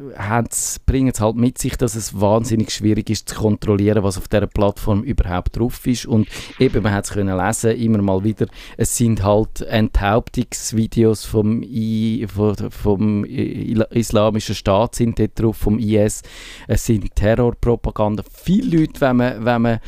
bringen 0.86 1.12
es 1.14 1.22
halt 1.22 1.36
mit 1.36 1.60
sich, 1.60 1.78
dass 1.78 1.96
es 1.96 2.20
wahnsinnig 2.20 2.72
schwierig 2.72 3.10
ist 3.12 3.30
zu 3.30 3.36
kontrollieren, 3.36 4.04
was 4.04 4.18
auf 4.18 4.28
dieser 4.28 4.48
Plattform 4.48 5.04
überhaupt 5.04 5.58
drauf 5.58 5.86
ist. 5.86 6.08
Und 6.08 6.28
eben, 6.60 6.82
man 6.82 6.94
hat 6.94 7.06
es 7.06 7.12
können 7.12 7.38
lesen, 7.38 7.72
immer 7.72 8.02
mal 8.02 8.24
wieder, 8.24 8.48
es 8.78 8.98
sind 8.98 9.24
halt 9.24 9.62
Enthauptungsvideos 9.62 11.26
vom, 11.26 11.62
I, 11.62 12.26
vom, 12.28 12.56
vom 12.72 13.24
Islamischen 13.26 14.56
Staat 14.56 14.96
sind 14.96 15.20
dort 15.20 15.40
drauf, 15.40 15.58
vom 15.58 15.78
IS. 15.78 16.24
Es 16.68 16.86
sind 16.86 17.16
Terrorpropaganda. 17.16 18.24
Viele 18.32 18.80
Leute, 18.80 19.00
wenn 19.02 19.16
man, 19.18 19.46
wenn 19.46 19.62
man 19.62 19.80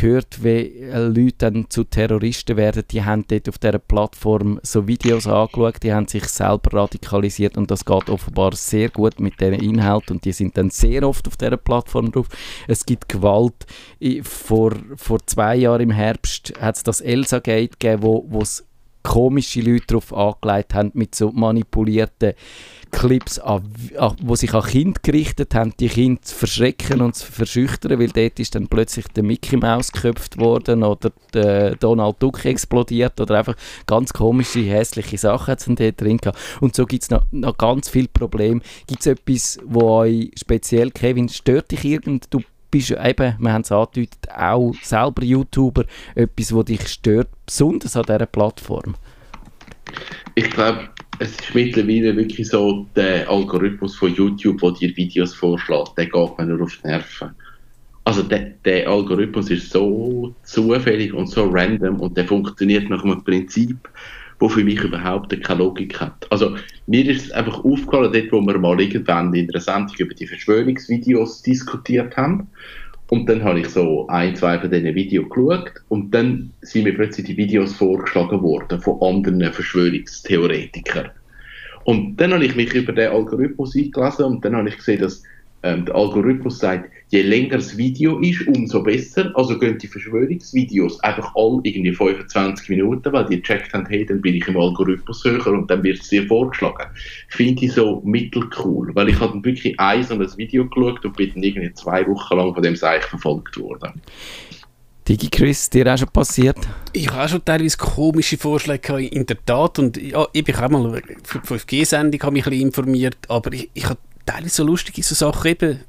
gehört, 0.00 0.42
wie 0.42 0.84
Leute 0.92 1.50
dann 1.50 1.66
zu 1.68 1.84
Terroristen 1.84 2.56
werden, 2.56 2.84
die 2.90 3.04
haben 3.04 3.24
dort 3.28 3.48
auf 3.48 3.58
dieser 3.58 3.78
Plattform 3.78 4.58
so 4.62 4.86
Videos 4.86 5.26
angeschaut, 5.26 5.82
die 5.82 5.92
haben 5.92 6.08
sich 6.08 6.24
selber 6.24 6.72
radikalisiert 6.72 7.56
und 7.56 7.70
das 7.70 7.84
geht 7.84 8.08
offenbar 8.08 8.54
sehr 8.54 8.88
gut 8.88 9.20
mit 9.20 9.40
diesen 9.40 9.54
Inhalten 9.54 10.16
und 10.16 10.24
die 10.24 10.32
sind 10.32 10.56
dann 10.56 10.70
sehr 10.70 11.06
oft 11.06 11.26
auf 11.28 11.36
dieser 11.36 11.56
Plattform 11.56 12.10
drauf. 12.10 12.28
Es 12.66 12.86
gibt 12.86 13.08
Gewalt. 13.08 13.66
Vor, 14.22 14.72
vor 14.96 15.18
zwei 15.26 15.56
Jahren 15.56 15.82
im 15.82 15.90
Herbst 15.90 16.52
hat 16.60 16.76
es 16.76 16.82
das 16.82 17.00
Elsa-Gate 17.00 17.78
gegeben, 17.78 18.02
wo 18.02 18.40
es 18.40 18.64
komische 19.02 19.60
Leute 19.60 19.86
darauf 19.88 20.12
angelegt 20.12 20.74
haben 20.74 20.90
mit 20.94 21.14
so 21.14 21.30
manipulierten 21.32 22.34
Clips, 22.90 23.38
an, 23.38 23.72
an, 23.96 24.16
wo 24.22 24.34
sich 24.34 24.52
an 24.54 24.62
Kinder 24.62 25.00
gerichtet 25.02 25.54
haben, 25.54 25.72
die 25.78 25.88
Kinder 25.88 26.20
zu 26.22 26.34
verschrecken 26.34 27.00
und 27.00 27.14
zu 27.14 27.30
verschüchtern, 27.30 27.98
weil 27.98 28.08
dort 28.08 28.38
ist 28.38 28.54
dann 28.54 28.68
plötzlich 28.68 29.06
der 29.08 29.22
Mickey 29.22 29.56
Mouse 29.56 29.92
geköpft 29.92 30.38
worden 30.38 30.82
oder 30.82 31.12
der 31.32 31.76
Donald 31.76 32.16
Duck 32.20 32.44
explodiert 32.44 33.20
oder 33.20 33.38
einfach 33.38 33.56
ganz 33.86 34.12
komische, 34.12 34.60
hässliche 34.60 35.18
Sachen 35.18 35.76
dort 35.76 36.00
drin 36.00 36.18
gehabt. 36.18 36.38
Und 36.60 36.74
so 36.74 36.86
gibt 36.86 37.04
es 37.04 37.10
noch, 37.10 37.24
noch 37.30 37.56
ganz 37.56 37.88
viele 37.88 38.08
Probleme. 38.08 38.60
Gibt 38.86 39.00
es 39.00 39.06
etwas, 39.06 39.58
wo 39.64 39.98
euch 40.00 40.30
speziell, 40.38 40.90
Kevin, 40.90 41.28
stört 41.28 41.70
dich 41.70 41.84
irgend? 41.84 42.26
Du 42.30 42.40
bist 42.70 42.90
eben, 42.90 43.36
wir 43.38 43.52
haben 43.52 43.62
es 43.62 43.72
angedeutet, 43.72 44.28
auch 44.34 44.74
selber 44.82 45.22
YouTuber, 45.24 45.84
etwas, 46.14 46.54
was 46.54 46.64
dich 46.66 46.86
stört, 46.88 47.28
besonders 47.44 47.96
an 47.96 48.04
dieser 48.04 48.26
Plattform? 48.26 48.94
Ich 50.34 50.50
glaube, 50.50 50.88
es 51.20 51.32
ist 51.32 51.54
mittlerweile 51.54 52.16
wirklich 52.16 52.48
so, 52.48 52.86
der 52.96 53.28
Algorithmus 53.28 53.94
von 53.94 54.14
YouTube, 54.14 54.60
der 54.62 54.72
dir 54.72 54.96
Videos 54.96 55.34
vorschlägt, 55.34 55.92
der 55.98 56.06
geht 56.06 56.38
mir 56.38 56.46
nur 56.46 56.62
auf 56.62 56.78
die 56.82 56.88
Nerven. 56.88 57.30
Also 58.04 58.22
der, 58.22 58.52
der 58.64 58.88
Algorithmus 58.88 59.50
ist 59.50 59.70
so 59.70 60.34
zufällig 60.44 61.12
und 61.12 61.26
so 61.26 61.44
random 61.50 62.00
und 62.00 62.16
der 62.16 62.24
funktioniert 62.24 62.88
nach 62.88 63.04
einem 63.04 63.22
Prinzip, 63.22 63.76
wo 64.38 64.48
für 64.48 64.64
mich 64.64 64.82
überhaupt 64.82 65.38
keine 65.42 65.58
Logik 65.58 66.00
hat. 66.00 66.26
Also 66.30 66.56
mir 66.86 67.06
ist 67.06 67.26
es 67.26 67.32
einfach 67.32 67.62
aufgefallen, 67.62 68.10
dort 68.10 68.32
wo 68.32 68.40
wir 68.40 68.58
mal 68.58 68.80
irgendwann 68.80 69.34
in 69.34 69.50
einer 69.50 69.60
Sendung 69.60 69.94
über 69.98 70.14
die 70.14 70.26
Verschwörungsvideos 70.26 71.42
diskutiert 71.42 72.16
haben 72.16 72.48
und 73.10 73.28
dann 73.28 73.42
habe 73.42 73.60
ich 73.60 73.68
so 73.68 74.06
ein, 74.06 74.36
zwei 74.36 74.58
von 74.58 74.70
diesen 74.70 74.94
Videos 74.94 75.28
geschaut 75.28 75.72
und 75.88 76.14
dann 76.14 76.52
sind 76.62 76.84
mir 76.84 76.94
plötzlich 76.94 77.26
die 77.26 77.36
Videos 77.36 77.74
vorgeschlagen 77.74 78.40
worden 78.40 78.80
von 78.80 79.02
anderen 79.02 79.52
Verschwörungstheoretikern. 79.52 81.10
Und 81.84 82.16
dann 82.18 82.32
habe 82.32 82.44
ich 82.44 82.54
mich 82.54 82.72
über 82.72 82.92
den 82.92 83.10
Algorithmus 83.10 83.74
eingelesen 83.74 84.24
und 84.26 84.44
dann 84.44 84.54
habe 84.54 84.68
ich 84.68 84.76
gesehen, 84.76 85.00
dass 85.00 85.24
ähm, 85.64 85.86
der 85.86 85.94
Algorithmus 85.96 86.60
sagt, 86.60 86.88
je 87.10 87.22
länger 87.22 87.56
das 87.56 87.76
Video 87.76 88.20
ist, 88.20 88.46
umso 88.46 88.82
besser. 88.82 89.32
Also 89.34 89.58
gehen 89.58 89.78
die 89.78 89.88
Verschwörungsvideos 89.88 91.00
einfach 91.00 91.32
all 91.34 91.60
irgendwie 91.64 91.92
25 91.92 92.68
Minuten, 92.68 93.12
weil 93.12 93.26
die 93.26 93.40
gecheckt 93.40 93.74
haben, 93.74 93.86
hey, 93.86 94.06
dann 94.06 94.20
bin 94.20 94.36
ich 94.36 94.46
im 94.46 94.56
Algorithmus 94.56 95.24
höher 95.24 95.46
und 95.48 95.70
dann 95.70 95.82
wird 95.82 96.00
es 96.00 96.08
dir 96.08 96.26
vorgeschlagen. 96.26 96.86
Finde 97.28 97.64
ich 97.64 97.72
so 97.72 98.00
mittelcool, 98.04 98.94
weil 98.94 99.08
ich 99.08 99.18
habe 99.18 99.32
dann 99.32 99.44
wirklich 99.44 99.78
ein 99.78 100.04
so 100.04 100.14
ein 100.14 100.36
Video 100.36 100.66
geschaut 100.68 101.04
und 101.04 101.16
bin 101.16 101.32
dann 101.34 101.42
irgendwie 101.42 101.72
zwei 101.74 102.06
Wochen 102.06 102.36
lang 102.36 102.54
von 102.54 102.62
dem 102.62 102.76
Seich 102.76 103.02
verfolgt 103.02 103.58
worden. 103.58 104.00
Digi 105.08 105.28
Chris, 105.28 105.68
dir 105.68 105.92
auch 105.92 105.98
schon 105.98 106.08
passiert? 106.08 106.58
Ich 106.92 107.10
habe 107.10 107.24
auch 107.24 107.28
schon 107.28 107.44
teilweise 107.44 107.76
komische 107.76 108.38
Vorschläge 108.38 109.00
in 109.00 109.26
der 109.26 109.44
Tat 109.44 109.80
und 109.80 109.96
ja, 109.96 110.24
ich 110.32 110.46
habe 110.56 110.76
auch 110.76 110.80
mal 110.80 111.02
für 111.24 111.40
die 111.40 111.46
5G-Sendung 111.46 112.32
mich 112.32 112.46
ein 112.46 112.50
bisschen 112.50 112.66
informiert, 112.66 113.18
aber 113.26 113.52
ich, 113.52 113.68
ich 113.74 113.88
habe 113.88 113.98
teilweise 114.24 114.54
so 114.54 114.64
lustige 114.64 115.02
so 115.02 115.16
Sachen 115.16 115.50
eben, 115.50 115.80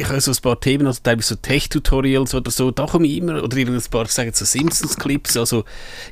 ich 0.00 0.08
habe 0.08 0.20
so 0.20 0.30
ein 0.30 0.36
paar 0.42 0.58
Themen, 0.58 0.86
also 0.86 1.00
teilweise 1.02 1.28
so 1.28 1.34
Tech-Tutorials 1.36 2.34
oder 2.34 2.50
so, 2.50 2.70
da 2.70 2.86
komme 2.86 3.06
ich 3.06 3.18
immer, 3.18 3.42
oder 3.42 3.56
ein 3.56 3.80
paar, 3.90 4.06
sagen 4.06 4.32
so 4.32 4.44
Simpsons-Clips, 4.44 5.36
also 5.36 5.64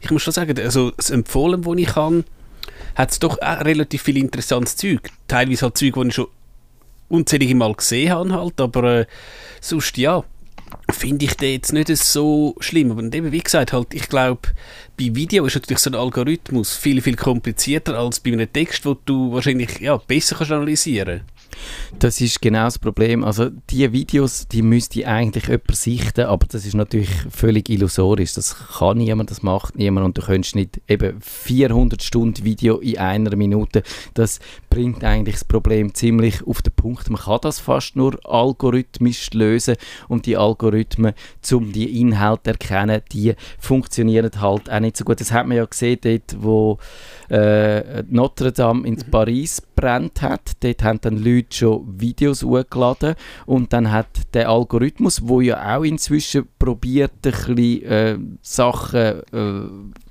ich 0.02 0.10
muss 0.10 0.22
schon 0.22 0.32
sagen, 0.32 0.58
also 0.58 0.90
das 0.90 1.10
Empfohlen, 1.10 1.62
das 1.62 1.76
ich 1.76 1.86
kann, 1.86 2.24
hat 2.94 3.10
es 3.10 3.18
doch 3.18 3.40
auch 3.40 3.64
relativ 3.64 4.02
viel 4.02 4.18
interessantes 4.18 4.76
Zeug. 4.76 5.10
Teilweise 5.26 5.62
halt 5.62 5.78
Zeug, 5.78 5.94
das 5.94 6.06
ich 6.06 6.14
schon 6.14 6.26
unzählige 7.08 7.54
Mal 7.54 7.74
gesehen 7.74 8.12
habe 8.12 8.32
halt, 8.32 8.60
aber 8.60 8.84
äh, 8.84 9.06
sonst 9.60 9.96
ja, 9.96 10.24
finde 10.90 11.24
ich 11.24 11.34
den 11.34 11.52
jetzt 11.52 11.72
nicht 11.72 11.88
so 11.96 12.54
schlimm. 12.60 12.90
Aber 12.90 13.02
eben, 13.02 13.32
wie 13.32 13.40
gesagt, 13.40 13.72
halt, 13.72 13.94
ich 13.94 14.08
glaube, 14.08 14.48
bei 14.98 15.14
Video 15.14 15.46
ist 15.46 15.54
natürlich 15.54 15.78
so 15.78 15.90
ein 15.90 15.94
Algorithmus 15.94 16.76
viel, 16.76 17.00
viel 17.00 17.16
komplizierter 17.16 17.98
als 17.98 18.20
bei 18.20 18.32
einem 18.32 18.52
Text, 18.52 18.84
wo 18.84 18.94
du 18.94 19.32
wahrscheinlich 19.32 19.80
ja, 19.80 19.96
besser 19.96 20.36
kannst 20.36 20.52
analysieren 20.52 21.20
kannst. 21.20 21.37
Das 21.98 22.20
ist 22.20 22.40
genau 22.40 22.64
das 22.64 22.78
Problem. 22.78 23.24
Also 23.24 23.50
die 23.70 23.92
Videos, 23.92 24.46
die 24.48 24.62
müsste 24.62 25.06
eigentlich 25.06 25.46
jemand 25.46 25.76
sichten, 25.76 26.26
aber 26.26 26.46
das 26.46 26.64
ist 26.66 26.74
natürlich 26.74 27.10
völlig 27.30 27.68
illusorisch. 27.68 28.34
Das 28.34 28.56
kann 28.78 28.98
niemand, 28.98 29.30
das 29.30 29.42
macht 29.42 29.76
niemand 29.76 30.06
und 30.06 30.18
du 30.18 30.22
könntest 30.22 30.54
nicht 30.54 30.80
eben 30.88 31.20
400 31.20 32.02
Stunden 32.02 32.44
Video 32.44 32.78
in 32.78 32.98
einer 32.98 33.34
Minute. 33.36 33.82
Das 34.14 34.38
bringt 34.70 35.02
eigentlich 35.04 35.36
das 35.36 35.44
Problem 35.44 35.94
ziemlich 35.94 36.46
auf 36.46 36.62
den 36.62 36.72
Punkt. 36.72 37.10
Man 37.10 37.20
kann 37.20 37.38
das 37.42 37.58
fast 37.58 37.96
nur 37.96 38.18
algorithmisch 38.24 39.30
lösen 39.32 39.76
und 40.08 40.26
die 40.26 40.36
Algorithmen, 40.36 41.14
um 41.52 41.72
die 41.72 42.00
Inhalte 42.00 42.38
zu 42.44 42.50
erkennen, 42.50 43.02
die 43.12 43.34
funktionieren 43.58 44.30
halt 44.40 44.70
auch 44.70 44.80
nicht 44.80 44.96
so 44.96 45.04
gut. 45.04 45.20
Das 45.20 45.32
hat 45.32 45.46
man 45.46 45.56
ja 45.56 45.64
gesehen 45.64 45.98
dort, 46.00 46.36
wo 46.38 46.78
äh, 47.28 48.02
Notre 48.08 48.52
Dame 48.52 48.86
in 48.86 48.96
Paris 49.10 49.62
brennt 49.78 50.22
hat. 50.22 50.62
Dort 50.64 50.82
haben 50.82 51.00
dann 51.00 51.22
Leute 51.22 51.56
schon 51.56 52.00
Videos 52.00 52.42
hochgeladen 52.42 53.14
und 53.46 53.72
dann 53.72 53.92
hat 53.92 54.08
der 54.34 54.48
Algorithmus, 54.48 55.28
wo 55.28 55.40
ja 55.40 55.76
auch 55.76 55.84
inzwischen 55.84 56.48
probiert, 56.58 57.12
ein 57.24 57.32
bisschen 57.32 57.82
äh, 57.84 58.18
Sachen 58.42 59.22
äh, 59.32 60.07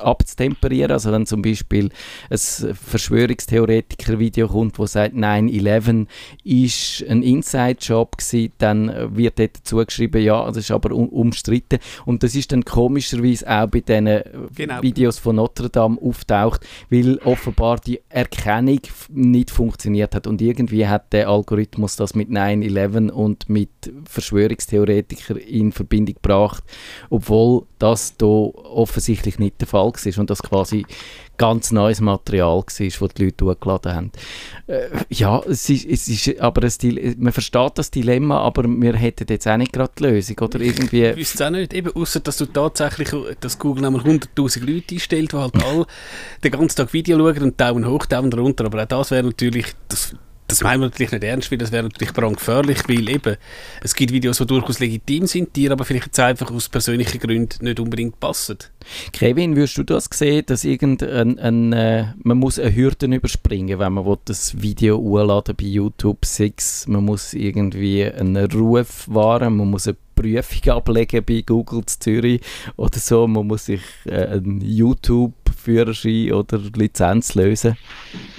abzutemperieren. 0.00 0.92
Also 0.92 1.12
wenn 1.12 1.26
zum 1.26 1.42
Beispiel 1.42 1.90
ein 2.30 2.38
Verschwörungstheoretiker-Video 2.38 4.48
kommt, 4.48 4.78
wo 4.78 4.86
sagt 4.86 5.14
9-11 5.14 6.06
ist 6.44 7.04
ein 7.08 7.22
Inside-Job 7.22 8.18
gewesen, 8.18 8.52
dann 8.58 9.16
wird 9.16 9.38
dort 9.38 9.58
dazu 9.58 9.76
geschrieben, 9.76 10.22
ja, 10.22 10.46
das 10.46 10.58
ist 10.58 10.70
aber 10.70 10.94
um, 10.94 11.08
umstritten. 11.08 11.78
Und 12.04 12.22
das 12.22 12.34
ist 12.34 12.52
dann 12.52 12.64
komischerweise 12.64 13.48
auch 13.48 13.66
bei 13.66 13.80
diesen 13.80 14.20
genau. 14.54 14.82
Videos 14.82 15.18
von 15.18 15.36
Notre 15.36 15.70
Dame 15.70 15.98
auftaucht, 16.00 16.66
weil 16.90 17.18
offenbar 17.18 17.78
die 17.78 18.00
Erkennung 18.08 18.80
nicht 19.08 19.50
funktioniert 19.50 20.14
hat. 20.14 20.26
Und 20.26 20.40
irgendwie 20.40 20.86
hat 20.86 21.12
der 21.12 21.28
Algorithmus 21.28 21.96
das 21.96 22.14
mit 22.14 22.30
9-11 22.30 23.10
und 23.10 23.48
mit 23.48 23.70
Verschwörungstheoretikern 24.04 25.36
in 25.36 25.72
Verbindung 25.72 26.16
gebracht, 26.16 26.64
obwohl 27.10 27.64
das 27.78 28.16
da 28.16 28.26
offensichtlich 28.26 29.38
nicht 29.38 29.47
der 29.50 29.68
Fall 29.68 29.92
war 29.92 30.18
und 30.18 30.30
das 30.30 30.42
quasi 30.42 30.84
ganz 31.38 31.70
neues 31.70 32.00
Material 32.00 32.56
war, 32.56 32.64
das 32.64 33.14
die 33.14 33.24
Leute 33.24 33.44
hochgeladen 33.44 33.94
haben. 33.94 34.12
Äh, 34.66 34.88
ja, 35.08 35.40
es 35.46 35.70
ist, 35.70 35.86
es 35.86 36.08
ist 36.08 36.40
aber 36.40 36.62
ein 36.64 37.14
man 37.18 37.32
versteht 37.32 37.72
das 37.76 37.90
Dilemma, 37.90 38.40
aber 38.40 38.64
wir 38.64 38.94
hätten 38.94 39.26
jetzt 39.28 39.46
auch 39.46 39.56
nicht 39.56 39.72
gerade 39.72 39.92
die 39.98 40.02
Lösung, 40.04 40.38
oder? 40.40 40.60
Irgendwie... 40.60 41.04
Ich 41.04 41.16
wüsste 41.16 41.36
es 41.36 41.42
auch 41.42 41.50
nicht, 41.50 41.72
eben, 41.72 41.94
außer 41.94 42.20
dass 42.20 42.38
du 42.38 42.46
tatsächlich, 42.46 43.10
dass 43.40 43.58
Google 43.58 43.86
einmal 43.86 44.02
100'000 44.02 44.66
Leute 44.66 44.94
einstellt, 44.94 45.32
die 45.32 45.36
halt 45.36 45.54
alle 45.64 45.86
den 46.42 46.50
ganzen 46.50 46.76
Tag 46.76 46.92
Video 46.92 47.16
schauen 47.18 47.42
und 47.42 47.60
Daumen 47.60 47.86
hoch, 47.86 48.04
Daumen 48.06 48.32
runter, 48.32 48.66
aber 48.66 48.82
auch 48.82 48.86
das 48.86 49.10
wäre 49.12 49.24
natürlich, 49.24 49.66
das, 49.88 50.14
das 50.48 50.62
meinen 50.62 50.80
wir 50.80 50.86
natürlich 50.86 51.12
nicht 51.12 51.24
ernst, 51.24 51.50
weil 51.50 51.58
das 51.58 51.72
wäre 51.72 51.82
natürlich 51.82 52.14
brandgefährlich, 52.14 52.88
weil 52.88 53.08
eben, 53.10 53.36
es 53.82 53.94
gibt 53.94 54.12
Videos, 54.12 54.38
die 54.38 54.46
durchaus 54.46 54.80
legitim 54.80 55.26
sind, 55.26 55.54
die 55.54 55.70
aber 55.70 55.84
vielleicht 55.84 56.06
jetzt 56.06 56.20
einfach 56.20 56.50
aus 56.50 56.70
persönlichen 56.70 57.20
Gründen 57.20 57.66
nicht 57.66 57.78
unbedingt 57.78 58.18
passen. 58.18 58.56
Kevin, 59.12 59.56
würdest 59.56 59.76
du 59.76 59.82
das 59.82 60.08
sehen, 60.10 60.44
dass 60.46 60.64
irgendein, 60.64 61.38
ein, 61.38 61.72
äh, 61.74 62.06
man 62.22 62.38
muss 62.38 62.58
eine 62.58 62.74
Hürden 62.74 63.12
überspringen, 63.12 63.78
wenn 63.78 63.92
man 63.92 64.06
will, 64.06 64.16
das 64.24 64.60
Video 64.62 64.96
hochladen 64.96 65.54
bei 65.54 65.66
YouTube 65.66 66.24
6, 66.24 66.88
man 66.88 67.04
muss 67.04 67.34
irgendwie 67.34 68.04
einen 68.06 68.50
Ruf 68.50 69.04
wahren, 69.06 69.54
man 69.54 69.68
muss 69.68 69.86
eine 69.86 69.98
Prüfung 70.18 70.72
ablegen 70.72 71.24
bei 71.24 71.42
Google 71.46 71.84
Zürich 71.86 72.40
oder 72.76 72.98
so, 72.98 73.28
man 73.28 73.46
muss 73.46 73.66
sich 73.66 73.82
äh, 74.04 74.26
einen 74.26 74.60
YouTube-Führerschein 74.60 76.32
oder 76.32 76.60
Lizenz 76.76 77.36
lösen. 77.36 77.76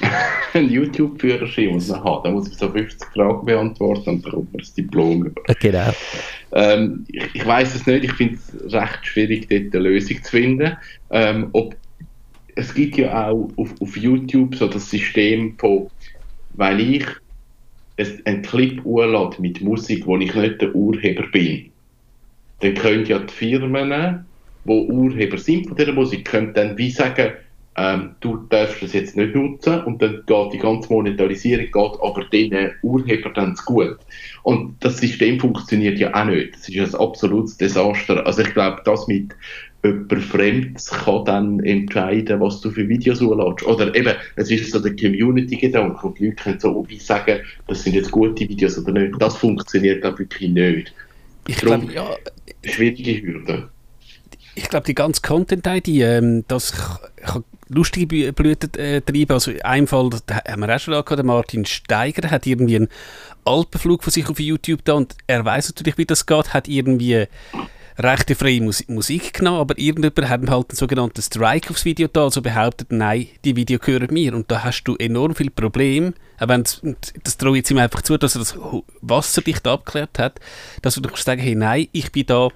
einen 0.53 0.69
YouTube-Führerschein 0.69 1.69
muss 1.69 1.87
man 1.87 2.03
haben. 2.03 2.23
Da 2.23 2.31
muss 2.31 2.49
ich 2.49 2.57
so 2.57 2.69
50 2.69 3.09
Fragen 3.13 3.45
beantworten 3.45 3.99
und 3.99 4.07
dann 4.07 4.21
bekommt 4.21 4.51
man 4.51 4.59
das 4.59 4.73
Diplom 4.73 5.25
über. 5.27 5.41
Genau. 5.59 5.93
Ähm, 6.51 7.05
ich 7.07 7.23
ich 7.33 7.45
weiß 7.45 7.75
es 7.75 7.85
nicht. 7.85 8.03
Ich 8.03 8.13
finde 8.13 8.35
es 8.35 8.73
recht 8.73 9.05
schwierig, 9.05 9.47
dort 9.49 9.73
eine 9.73 9.89
Lösung 9.89 10.21
zu 10.21 10.31
finden. 10.31 10.77
Ähm, 11.11 11.49
ob 11.53 11.75
es 12.55 12.73
gibt 12.73 12.97
ja 12.97 13.29
auch 13.29 13.49
auf, 13.55 13.73
auf 13.79 13.95
YouTube 13.95 14.55
so 14.55 14.67
das 14.67 14.89
System 14.89 15.55
von, 15.57 15.87
weil 16.55 16.79
ich 16.81 17.05
einen 18.25 18.41
Clip 18.41 18.83
urlade 18.85 19.41
mit 19.41 19.61
Musik, 19.61 20.05
wo 20.05 20.17
ich 20.17 20.33
nicht 20.33 20.61
der 20.61 20.73
Urheber 20.73 21.27
bin, 21.31 21.71
dann 22.61 22.73
können 22.73 23.05
ja 23.05 23.19
die 23.19 23.33
Firmen, 23.33 24.25
die 24.65 24.69
Urheber 24.69 25.37
sind 25.37 25.67
von 25.67 25.77
dieser 25.77 25.93
Musik, 25.93 26.25
können 26.25 26.53
dann 26.53 26.77
wie 26.77 26.91
sagen, 26.91 27.33
ähm, 27.79 28.15
du 28.19 28.37
darfst 28.49 28.81
das 28.81 28.93
jetzt 28.93 29.15
nicht 29.15 29.35
nutzen 29.35 29.83
und 29.83 30.01
dann 30.01 30.23
geht 30.25 30.53
die 30.53 30.57
ganze 30.57 30.91
Monetarisierung 30.91 31.65
geht 31.65 32.01
aber 32.01 32.25
den 32.25 32.71
Urheber 32.81 33.29
dann 33.29 33.55
zu 33.55 33.63
gut. 33.63 33.97
Und 34.43 34.75
das 34.81 34.97
System 34.97 35.39
funktioniert 35.39 35.97
ja 35.97 36.13
auch 36.13 36.25
nicht. 36.25 36.55
Das 36.55 36.67
ist 36.67 36.95
ein 36.95 36.99
absolutes 36.99 37.57
Desaster. 37.57 38.25
Also 38.25 38.41
ich 38.41 38.53
glaube, 38.53 38.81
das 38.83 39.07
mit 39.07 39.33
jemand 39.83 40.23
Fremdes 40.23 40.87
kann 40.89 41.25
dann 41.25 41.59
entscheiden, 41.61 42.39
was 42.39 42.61
du 42.61 42.69
für 42.71 42.87
Videos 42.87 43.21
hochlädst. 43.21 43.65
Oder 43.65 43.95
eben, 43.95 44.13
es 44.35 44.51
ist 44.51 44.71
so 44.71 44.79
der 44.79 44.95
Community-Gedanke 44.95 46.07
und 46.07 46.19
die 46.19 46.25
Leute 46.27 46.43
können 46.43 46.59
so 46.59 46.85
wie 46.87 46.99
sagen, 46.99 47.39
das 47.67 47.83
sind 47.83 47.93
jetzt 47.93 48.11
gute 48.11 48.47
Videos 48.47 48.77
oder 48.77 48.91
nicht. 48.91 49.13
Das 49.19 49.37
funktioniert 49.37 50.01
glaube 50.01 50.19
wirklich 50.19 50.49
nicht. 50.49 50.93
Ich 51.47 51.57
glaube, 51.57 51.91
ja, 51.93 52.09
Schwierige 52.63 53.21
Hürde. 53.21 53.69
ich 54.55 54.67
glaube, 54.69 54.85
die 54.85 54.95
ganze 54.95 55.21
Content-ID, 55.21 55.87
ähm, 55.87 56.43
das 56.47 56.73
kann- 56.73 57.43
lustige 57.69 58.33
Blüten 58.33 58.73
äh, 58.79 59.01
treiben. 59.01 59.31
Also 59.31 59.51
in 59.51 59.61
einem 59.61 59.87
Fall, 59.87 60.09
da 60.25 60.41
haben 60.47 60.61
wir 60.61 60.75
auch 60.75 60.79
schon 60.79 60.91
gehabt, 60.93 61.11
der 61.11 61.23
Martin 61.23 61.65
Steiger 61.65 62.29
hat 62.29 62.45
irgendwie 62.47 62.75
einen 62.77 62.89
Alpenflug 63.45 64.03
von 64.03 64.11
sich 64.11 64.27
auf 64.27 64.39
YouTube 64.39 64.83
da 64.83 64.93
und 64.93 65.15
er 65.27 65.45
weiß 65.45 65.69
natürlich, 65.69 65.97
wie 65.97 66.05
das 66.05 66.25
geht, 66.25 66.53
hat 66.53 66.67
irgendwie 66.67 67.25
rechtefreie 67.99 68.61
Mus 68.61 68.87
Musik 68.87 69.33
genommen, 69.33 69.59
aber 69.59 69.77
irgendjemand 69.77 70.29
hat 70.29 70.49
halt 70.49 70.69
einen 70.69 70.77
sogenannten 70.77 71.21
Strike 71.21 71.69
aufs 71.69 71.85
Video 71.85 72.07
da, 72.07 72.23
also 72.23 72.41
behauptet, 72.41 72.91
nein, 72.91 73.27
die 73.43 73.55
Video 73.55 73.77
gehören 73.77 74.13
mir. 74.13 74.33
Und 74.33 74.49
da 74.49 74.63
hast 74.63 74.83
du 74.83 74.95
enorm 74.95 75.35
viel 75.35 75.49
Probleme, 75.49 76.13
auch 76.39 76.47
wenn 76.47 76.63
das 76.63 77.37
traue 77.37 77.51
ich 77.51 77.57
jetzt 77.57 77.71
ihm 77.71 77.77
einfach 77.77 78.01
zu, 78.01 78.17
dass 78.17 78.35
er 78.35 78.39
das 78.39 78.57
wasserdicht 79.01 79.67
abgeklärt 79.67 80.17
hat, 80.17 80.39
dass 80.81 80.95
du 80.95 81.01
doch 81.01 81.17
sagen, 81.17 81.41
hey, 81.41 81.55
nein, 81.55 81.87
ich 81.91 82.11
bin 82.11 82.25
da 82.25 82.49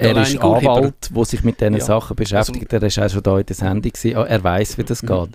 Er 0.00 0.16
ist. 0.22 0.38
Anwalt, 0.38 1.10
der 1.14 1.24
sich 1.24 1.44
mit 1.44 1.60
diesen 1.60 1.74
Ja. 1.74 1.80
Sachen 1.84 2.16
beschäftigt. 2.16 2.72
er 2.72 2.82
ist 2.82 2.98
auch 2.98 3.08
schon 3.08 3.22
da 3.22 3.38
in 3.38 3.46
der 3.46 3.56
Sendung. 3.56 3.92
gewesen. 3.92 4.16
Ah, 4.16 4.24
Er 4.24 4.42
weiß, 4.42 4.78
wie 4.78 4.82
Mhm. 4.82 4.86
das 4.86 5.00
geht. 5.02 5.28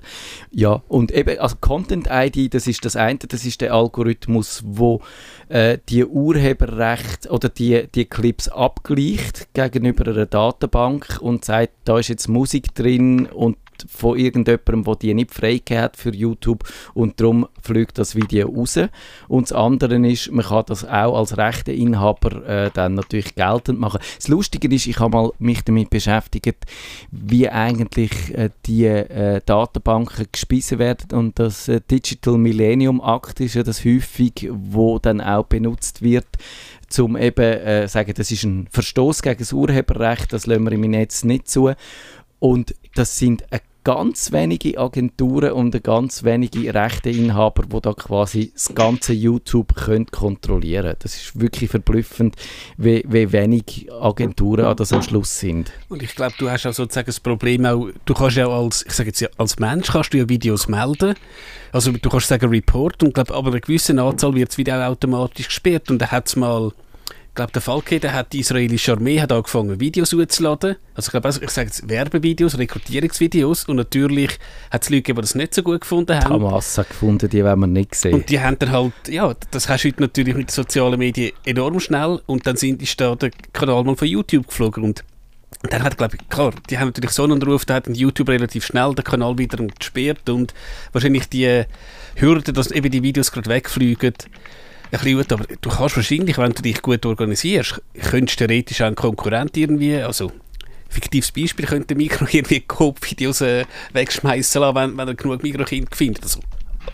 Ja, 0.51 0.81
und 0.87 1.11
eben, 1.11 1.39
also 1.39 1.55
Content 1.61 2.07
ID, 2.09 2.53
das 2.53 2.67
ist 2.67 2.83
das 2.85 2.95
eine, 2.95 3.19
das 3.19 3.45
ist 3.45 3.61
der 3.61 3.73
Algorithmus, 3.73 4.61
wo 4.65 5.01
äh, 5.49 5.77
die 5.89 6.05
Urheberrechte 6.05 7.29
oder 7.29 7.49
die, 7.49 7.87
die 7.93 8.05
Clips 8.05 8.47
abgleicht 8.47 9.47
gegenüber 9.53 10.09
einer 10.11 10.25
Datenbank 10.25 11.19
und 11.21 11.45
sagt, 11.45 11.71
da 11.85 11.99
ist 11.99 12.07
jetzt 12.09 12.27
Musik 12.27 12.73
drin 12.75 13.25
und 13.27 13.57
von 13.89 14.17
irgendjemandem, 14.17 14.83
der 14.83 14.95
die 14.95 15.13
nicht 15.13 15.33
freigegeben 15.33 15.83
hat 15.83 15.97
für 15.97 16.13
YouTube 16.13 16.63
und 16.93 17.19
darum 17.19 17.47
fliegt 17.61 17.97
das 17.97 18.15
Video 18.15 18.47
raus. 18.47 18.79
Und 19.27 19.49
das 19.49 19.57
andere 19.57 19.95
ist, 20.07 20.31
man 20.31 20.45
kann 20.45 20.63
das 20.67 20.85
auch 20.85 21.17
als 21.17 21.37
Rechteinhaber 21.37 22.45
äh, 22.47 22.71
dann 22.73 22.95
natürlich 22.95 23.35
geltend 23.35 23.79
machen. 23.79 23.99
Das 24.15 24.27
Lustige 24.27 24.73
ist, 24.73 24.87
ich 24.87 24.99
habe 24.99 25.17
mal 25.17 25.31
mich 25.39 25.63
damit 25.63 25.89
beschäftigt, 25.89 26.65
wie 27.11 27.49
eigentlich 27.49 28.33
äh, 28.35 28.49
die 28.65 28.85
äh, 28.85 29.41
Datenbanken 29.45 30.27
gespissen 30.31 30.79
werden 30.79 31.17
und 31.17 31.39
das 31.39 31.67
äh, 31.67 31.81
Digital 31.89 32.37
Millennium 32.37 33.01
Act 33.03 33.39
ist 33.39 33.55
ja 33.55 33.63
das 33.63 33.83
häufig, 33.83 34.49
wo 34.51 34.99
dann 34.99 35.21
auch 35.21 35.45
benutzt 35.45 36.01
wird, 36.01 36.27
zum 36.89 37.17
eben 37.17 37.41
äh, 37.41 37.87
sagen, 37.87 38.13
das 38.15 38.31
ist 38.31 38.43
ein 38.43 38.67
Verstoß 38.71 39.21
gegen 39.21 39.39
das 39.39 39.53
Urheberrecht, 39.53 40.31
das 40.33 40.45
lassen 40.45 40.63
wir 40.63 40.71
im 40.71 40.81
Netz 40.81 41.23
nicht 41.23 41.47
zu. 41.47 41.73
Und 42.45 42.75
das 42.93 43.17
sind 43.17 43.43
ganz 43.83 44.31
wenige 44.31 44.77
Agenturen 44.77 45.53
und 45.53 45.83
ganz 45.83 46.23
wenige 46.23 46.71
Rechteinhaber, 46.75 47.63
die 47.63 47.81
da 47.81 47.93
quasi 47.93 48.51
das 48.53 48.75
ganze 48.75 49.13
YouTube 49.13 49.75
können 49.75 50.05
kontrollieren 50.05 50.95
Das 50.99 51.15
ist 51.15 51.39
wirklich 51.39 51.71
verblüffend, 51.71 52.35
wie, 52.77 53.03
wie 53.07 53.31
wenig 53.31 53.89
Agenturen 53.91 54.65
an 54.65 54.75
das 54.75 54.93
am 54.93 55.01
Schluss 55.01 55.39
sind. 55.39 55.71
Und 55.89 56.03
ich 56.03 56.13
glaube, 56.15 56.35
du 56.37 56.51
hast 56.51 56.67
auch 56.67 56.73
sozusagen 56.73 57.07
das 57.07 57.19
Problem 57.19 57.65
auch, 57.65 57.89
du 58.05 58.13
kannst 58.13 58.37
ja 58.37 58.47
als, 58.47 58.85
ich 58.85 58.93
sage 58.93 59.09
jetzt 59.09 59.21
ja, 59.21 59.29
als 59.37 59.57
Mensch 59.57 59.91
kannst 59.91 60.13
du 60.13 60.19
ja 60.19 60.29
Videos 60.29 60.67
melden. 60.67 61.15
Also 61.71 61.91
du 61.91 62.09
kannst 62.09 62.27
sagen 62.27 62.49
Report 62.51 63.01
und 63.01 63.15
glaube, 63.15 63.33
aber 63.33 63.49
eine 63.49 63.59
gewisse 63.59 63.99
Anzahl 63.99 64.35
wird 64.35 64.55
wieder 64.59 64.85
auch 64.85 64.91
automatisch 64.91 65.47
gesperrt. 65.47 65.89
Und 65.89 65.99
da 65.99 66.11
hat 66.11 66.27
es 66.27 66.35
mal, 66.35 66.71
ich 67.35 67.37
glaube, 67.37 67.51
der 67.51 67.61
Fall 67.61 67.81
gegeben, 67.81 68.01
da 68.03 68.13
hat 68.13 68.31
die 68.31 68.39
israelische 68.39 68.93
Armee 68.93 69.19
hat 69.19 69.29
angefangen, 69.29 69.77
Videos 69.77 70.13
hochzuladen. 70.13 70.77
Also 70.93 71.07
ich 71.07 71.11
glaube, 71.11 71.25
also, 71.25 71.41
ich 71.41 71.49
sage 71.49 71.67
jetzt 71.67 71.89
Werbevideos, 71.89 72.57
Rekrutierungsvideos. 72.57 73.65
Und 73.65 73.75
natürlich 73.75 74.39
hat 74.71 74.83
es 74.83 74.89
Leute 74.89 75.01
gegeben, 75.01 75.17
die 75.17 75.21
das 75.23 75.35
nicht 75.35 75.53
so 75.53 75.61
gut 75.61 75.81
gefunden 75.81 76.15
haben. 76.17 76.33
Hamas 76.33 76.77
hat 76.77 76.87
gefunden, 76.87 77.29
die 77.29 77.43
wollen 77.43 77.59
wir 77.59 77.67
nicht 77.67 77.93
sehen. 77.93 78.13
Und 78.13 78.29
die 78.29 78.39
haben 78.39 78.57
dann 78.57 78.71
halt, 78.71 78.93
ja, 79.09 79.35
das 79.51 79.67
hast 79.67 79.83
du 79.83 79.89
heute 79.89 80.03
natürlich 80.03 80.33
mit 80.33 80.47
den 80.47 80.53
sozialen 80.53 80.97
Medien 80.97 81.33
enorm 81.43 81.81
schnell 81.81 82.21
und 82.25 82.47
dann 82.47 82.55
sind, 82.55 82.81
ist 82.81 83.01
da 83.01 83.15
der 83.15 83.31
Kanal 83.51 83.83
mal 83.83 83.97
von 83.97 84.07
YouTube 84.07 84.47
geflogen 84.47 84.85
und 84.85 85.03
dann 85.63 85.83
hat, 85.83 85.97
glaube 85.97 86.15
ich, 86.15 86.29
klar, 86.29 86.53
die 86.69 86.77
haben 86.77 86.87
natürlich 86.87 87.11
Sonnenruf, 87.11 87.65
da 87.65 87.73
hat 87.73 87.87
YouTube 87.89 88.29
relativ 88.29 88.65
schnell 88.65 88.95
den 88.95 89.03
Kanal 89.03 89.37
wieder 89.37 89.57
gesperrt 89.57 90.29
und 90.29 90.53
wahrscheinlich 90.93 91.27
die 91.27 91.65
Hürde, 92.15 92.53
dass 92.53 92.71
eben 92.71 92.91
die 92.91 93.03
Videos 93.03 93.33
gerade 93.33 93.49
wegfliegen, 93.49 94.13
bisschen 94.91 95.17
gut, 95.17 95.33
aber 95.33 95.45
du 95.61 95.69
kannst 95.69 95.95
wahrscheinlich, 95.95 96.37
wenn 96.37 96.53
du 96.53 96.61
dich 96.61 96.81
gut 96.81 97.05
organisierst, 97.05 97.81
könntest 98.09 98.39
du 98.39 98.47
theoretisch 98.47 98.81
auch 98.81 98.87
einen 98.87 98.95
Konkurrent 98.95 99.55
irgendwie, 99.57 99.97
also 99.97 100.31
fiktives 100.89 101.31
Beispiel, 101.31 101.65
könnte 101.65 101.95
Mikro 101.95 102.25
irgendwie 102.31 102.61
Coop-Videos 102.61 103.41
äh, 103.41 103.65
wegschmeißen 103.93 104.61
lassen, 104.61 104.75
wenn, 104.75 104.97
wenn 104.97 105.07
er 105.07 105.15
genug 105.15 105.43
Mikrokinder 105.43 105.89
findet, 105.91 106.23
also 106.23 106.39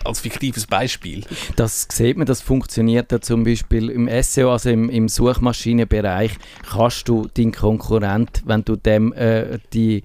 als 0.04 0.20
fiktives 0.20 0.66
Beispiel. 0.66 1.24
Das 1.56 1.86
sieht 1.90 2.16
man, 2.16 2.26
das 2.26 2.40
funktioniert 2.40 3.12
ja 3.12 3.20
zum 3.20 3.44
Beispiel 3.44 3.90
im 3.90 4.08
SEO, 4.22 4.52
also 4.52 4.70
im, 4.70 4.88
im 4.90 5.08
Suchmaschinenbereich, 5.08 6.32
kannst 6.68 7.08
du 7.08 7.28
deinen 7.34 7.52
Konkurrent, 7.52 8.42
wenn 8.44 8.64
du 8.64 8.76
dem 8.76 9.12
äh, 9.12 9.58
die 9.72 10.02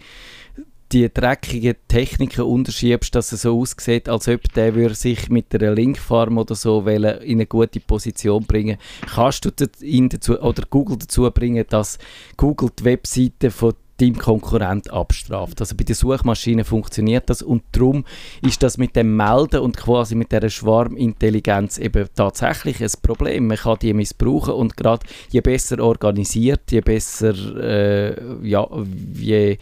die 0.92 1.12
dreckigen 1.14 1.76
Techniken 1.88 2.44
unterschiebst, 2.44 3.14
dass 3.14 3.32
es 3.32 3.42
so 3.42 3.60
aussieht, 3.60 4.08
als 4.08 4.28
ob 4.28 4.52
der 4.54 4.94
sich 4.96 5.30
mit 5.30 5.54
einer 5.54 5.74
Linkfarm 5.74 6.38
oder 6.38 6.56
so 6.56 6.82
in 6.88 7.06
eine 7.06 7.46
gute 7.46 7.80
Position 7.80 8.46
bringen, 8.46 8.78
kannst 9.06 9.46
du 9.46 9.52
ihn 9.82 10.10
dazu 10.10 10.40
oder 10.40 10.64
Google 10.70 10.98
dazu 10.98 11.30
bringen, 11.32 11.66
dass 11.70 11.98
Google 12.38 12.70
die 12.80 12.86
Webseite 12.86 13.52
von 13.52 13.74
deinem 13.98 14.18
Konkurrent 14.18 14.92
abstraft. 14.92 15.60
Also 15.60 15.76
bei 15.76 15.84
den 15.84 15.96
Suchmaschinen 15.96 16.66
funktioniert 16.66 17.30
das 17.30 17.42
und 17.42 17.64
darum 17.72 18.06
ist 18.42 18.64
das 18.64 18.78
mit 18.78 18.96
dem 18.96 19.16
Melden 19.16 19.62
und 19.62 19.78
quasi 19.78 20.16
mit 20.16 20.32
der 20.32 20.50
Schwarmintelligenz 20.50 21.78
eben 21.78 22.08
tatsächlich 22.16 22.82
ein 22.82 22.92
Problem. 23.02 23.48
Man 23.48 23.58
kann 23.58 23.80
die 23.82 23.94
missbrauchen 23.94 24.54
und 24.54 24.78
gerade 24.78 25.06
je 25.30 25.42
besser 25.42 25.80
organisiert, 25.84 26.72
je 26.72 26.82
besser, 26.82 27.34
äh, 27.58 28.48
ja, 28.48 28.68
je 29.14 29.58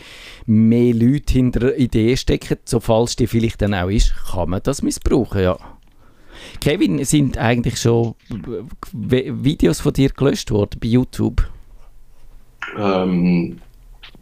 mehr 0.45 0.93
Leute 0.93 1.33
hinter 1.33 1.61
einer 1.61 1.75
Idee 1.75 2.17
stecken, 2.17 2.57
so 2.65 2.79
falsch 2.79 3.15
die 3.15 3.27
vielleicht 3.27 3.61
dann 3.61 3.73
auch 3.73 3.89
ist, 3.89 4.13
kann 4.31 4.49
man 4.49 4.61
das 4.63 4.81
missbrauchen, 4.81 5.41
ja. 5.41 5.57
Kevin, 6.61 7.03
sind 7.05 7.37
eigentlich 7.37 7.79
schon 7.79 8.15
Videos 8.91 9.81
von 9.81 9.93
dir 9.93 10.09
gelöscht 10.09 10.51
worden 10.51 10.79
bei 10.79 10.87
YouTube? 10.87 11.49
Ähm, 12.77 13.59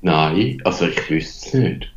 nein, 0.04 0.62
also 0.63 0.88
ich 0.88 1.10
wüsste 1.10 1.48
es 1.48 1.54
nicht. 1.54 1.94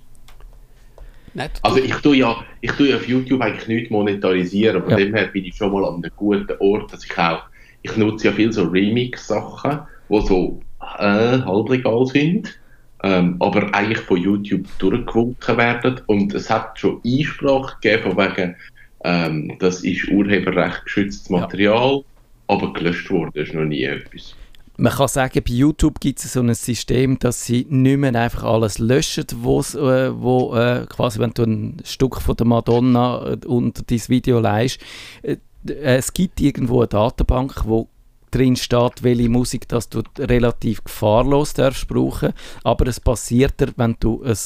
Nicht? 1.34 1.60
Also 1.62 1.78
ich 1.78 1.94
tue 1.96 2.16
ja, 2.16 2.44
ich 2.62 2.72
tue 2.72 2.88
ja 2.88 2.96
auf 2.96 3.06
YouTube 3.06 3.42
eigentlich 3.42 3.68
nicht 3.68 3.90
monetarisieren, 3.90 4.82
von 4.82 4.92
Ja. 4.92 4.96
dem 4.96 5.14
her 5.14 5.26
bin 5.26 5.44
ich 5.44 5.54
schon 5.54 5.70
mal 5.70 5.84
an 5.84 5.96
einem 5.96 6.10
guten 6.16 6.56
Ort, 6.60 6.92
dass 6.92 7.04
ich 7.04 7.18
auch, 7.18 7.42
ich 7.82 7.94
nutze 7.96 8.28
ja 8.28 8.32
viel 8.32 8.50
so 8.52 8.64
Remix-Sachen, 8.64 9.80
die 10.08 10.20
so 10.26 10.60
äh, 10.98 11.38
halblegal 11.42 12.06
sind, 12.06 12.58
ähm, 13.02 13.36
aber 13.40 13.74
eigentlich 13.74 14.00
von 14.00 14.16
YouTube 14.16 14.66
durchgewunken 14.78 15.58
werden 15.58 16.00
und 16.06 16.32
es 16.32 16.48
hat 16.48 16.78
schon 16.78 17.02
Einsprache 17.04 17.76
gegeben 17.82 18.14
von 18.14 18.16
wegen, 18.16 18.56
ähm, 19.04 19.56
das 19.58 19.84
ist 19.84 20.08
urheberrecht 20.08 20.84
geschütztes 20.84 21.28
Material, 21.28 22.02
aber 22.48 22.72
gelöscht 22.72 23.10
wurde 23.10 23.40
ist 23.40 23.52
noch 23.52 23.64
nie 23.64 23.82
etwas. 23.84 24.34
Man 24.78 24.92
kann 24.92 25.08
sagen, 25.08 25.42
bei 25.42 25.52
YouTube 25.52 26.00
gibt 26.00 26.22
es 26.22 26.34
so 26.34 26.40
ein 26.40 26.52
System, 26.54 27.18
dass 27.18 27.46
sie 27.46 27.66
nicht 27.70 27.96
mehr 27.96 28.14
einfach 28.14 28.44
alles 28.44 28.78
löschen, 28.78 29.24
wo's, 29.36 29.74
äh, 29.74 30.20
wo 30.20 30.54
äh, 30.54 30.84
quasi, 30.86 31.18
wenn 31.18 31.32
du 31.32 31.44
ein 31.44 31.76
Stück 31.84 32.20
von 32.20 32.36
der 32.36 32.46
Madonna 32.46 33.26
äh, 33.26 33.46
unter 33.46 33.82
dein 33.82 34.02
Video 34.08 34.38
leist, 34.38 34.78
äh, 35.22 35.38
äh, 35.66 35.96
es 35.96 36.12
gibt 36.12 36.40
irgendwo 36.40 36.80
eine 36.80 36.88
Datenbank, 36.88 37.62
wo 37.64 37.88
drin 38.30 38.56
steht, 38.56 39.02
welche 39.02 39.30
Musik 39.30 39.66
dass 39.68 39.88
du 39.88 40.02
relativ 40.18 40.84
gefahrlos 40.84 41.54
darfst 41.54 41.88
brauchen, 41.88 42.34
aber 42.62 42.86
es 42.88 43.00
passiert 43.00 43.58
dir, 43.60 43.72
wenn 43.76 43.96
du 43.98 44.22
ein 44.24 44.36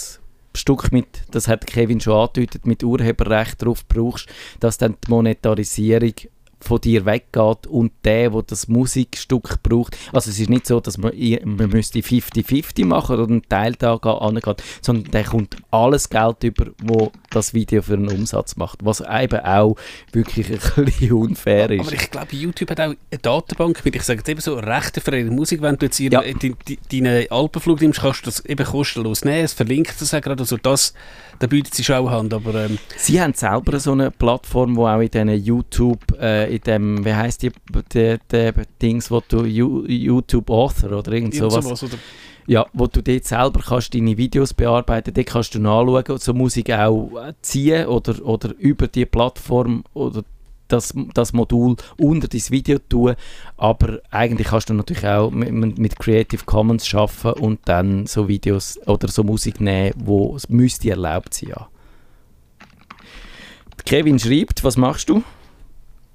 Stück 0.55 0.93
mit, 0.93 1.23
das 1.33 1.49
hat 1.49 1.67
Kevin 1.67 2.01
schon 2.01 2.15
angedeutet, 2.15 2.67
mit 2.67 2.85
Urheberrecht 2.85 3.63
drauf 3.63 3.85
brauchst, 3.89 4.29
dass 4.61 4.79
dann 4.79 4.97
die 5.05 5.11
Monetarisierung 5.11 6.15
von 6.61 6.81
dir 6.81 7.07
weggeht 7.07 7.67
und 7.67 7.93
der, 8.05 8.31
der 8.31 8.43
das 8.43 8.69
Musikstück 8.69 9.63
braucht. 9.63 9.97
Also 10.13 10.31
es 10.31 10.39
ist 10.39 10.51
nicht 10.51 10.67
so, 10.67 10.81
dass 10.81 10.99
man, 10.99 11.13
man 11.45 11.71
müsste 11.71 12.01
50-50 12.01 12.85
machen 12.85 13.17
oder 13.17 13.29
einen 13.29 13.49
Teil 13.49 13.75
da 13.79 13.95
angeht, 13.95 14.63
sondern 14.83 15.11
der 15.11 15.25
kommt 15.25 15.57
alles 15.71 16.09
Geld 16.09 16.45
über, 16.45 16.67
wo 16.83 17.13
das 17.31 17.55
Video 17.55 17.83
für 17.83 17.95
einen 17.95 18.09
Umsatz 18.09 18.57
macht, 18.57 18.85
was 18.85 19.01
eben 19.01 19.41
auch 19.41 19.77
wirklich 20.13 20.51
ein 20.51 20.85
bisschen 20.85 21.13
unfair 21.13 21.71
ist. 21.71 21.81
Aber 21.81 21.93
ich 21.93 22.11
glaube, 22.11 22.37
YouTube 22.37 22.71
hat 22.71 22.81
auch 22.81 22.85
eine 22.85 23.19
Datenbank 23.23 23.85
mit, 23.85 23.97
ich 23.97 24.03
sage 24.03 24.19
jetzt 24.19 24.29
eben 24.29 24.41
so, 24.41 24.55
Rechte 24.59 25.01
für 25.01 25.17
ihre 25.17 25.31
Musik, 25.31 25.63
wenn 25.63 25.77
du 25.77 25.87
jetzt 25.87 25.99
ja. 25.99 26.23
deinen 26.91 27.31
Alpenflug 27.31 27.81
nimmst, 27.81 28.01
kannst 28.01 28.23
du 28.23 28.25
das 28.27 28.45
eben 28.45 28.65
kostenlos 28.65 29.25
nehmen, 29.25 29.45
es 29.45 29.53
verlinkt 29.53 30.01
das 30.01 30.13
auch 30.13 30.21
gerade, 30.21 30.43
also 30.43 30.57
das, 30.57 30.93
da 31.39 31.47
bietet 31.47 31.75
sie 31.75 31.85
schon 31.85 31.97
auch 31.97 32.11
Hand, 32.11 32.35
aber... 32.35 32.55
Ähm, 32.55 32.79
sie 32.97 33.21
haben 33.21 33.35
selber 33.35 33.79
so 33.79 33.93
eine 33.93 34.11
Plattform, 34.11 34.77
wo 34.77 34.87
auch 34.87 35.01
in 35.01 35.11
diesen 35.11 35.45
YouTube, 35.45 36.01
äh, 36.21 36.50
in 36.51 36.61
dem, 36.61 37.05
wie 37.05 37.15
heisst 37.15 37.43
die, 37.43 37.53
die, 37.93 38.19
die 38.31 38.53
Dings, 38.81 39.11
wo 39.11 39.23
du 39.27 39.45
YouTube 39.45 40.51
Author 40.51 40.93
oder 40.93 41.13
irgend 41.13 41.35
sowas... 41.35 41.65
sowas 41.65 41.83
oder 41.85 41.99
ja, 42.47 42.67
wo 42.73 42.89
du 42.89 43.01
dort 43.01 43.25
selber 43.25 43.61
kannst 43.61 43.95
deine 43.95 44.17
Videos 44.17 44.55
bearbeiten, 44.55 45.15
dort 45.15 45.27
kannst 45.27 45.55
du 45.55 45.61
nachschauen, 45.61 46.19
so 46.19 46.35
Musik 46.35 46.73
auch 46.73 47.13
ziehen 47.43 47.87
oder, 47.87 48.25
oder 48.25 48.55
über 48.59 48.89
die 48.89 49.07
Plattform 49.07 49.85
oder 49.95 50.25
das, 50.67 50.95
das 51.15 51.33
Modul 51.33 51.77
unter 51.97 52.29
dein 52.29 52.43
Video 52.49 52.79
tun, 52.79 53.15
aber 53.57 54.01
eigentlich 54.11 54.49
kannst 54.49 54.71
du 54.71 54.75
natürlich 54.75 55.07
auch 55.07 55.31
mit, 55.31 55.79
mit 55.79 55.99
Creative 55.99 56.45
Commons 56.45 56.87
schaffen 56.87 57.33
und 57.35 57.61
dann 57.67 58.07
so 58.07 58.29
Videos 58.29 58.79
oder 58.87 59.09
so 59.09 59.23
Musik 59.23 59.61
nehmen, 59.61 59.95
wo 59.97 60.35
es 60.35 60.49
müsste 60.49 60.91
erlaubt 60.91 61.35
sein. 61.35 61.51
Ja. 61.51 61.69
Kevin 63.85 64.19
schreibt, 64.19 64.65
was 64.65 64.77
machst 64.77 65.09
du? 65.09 65.23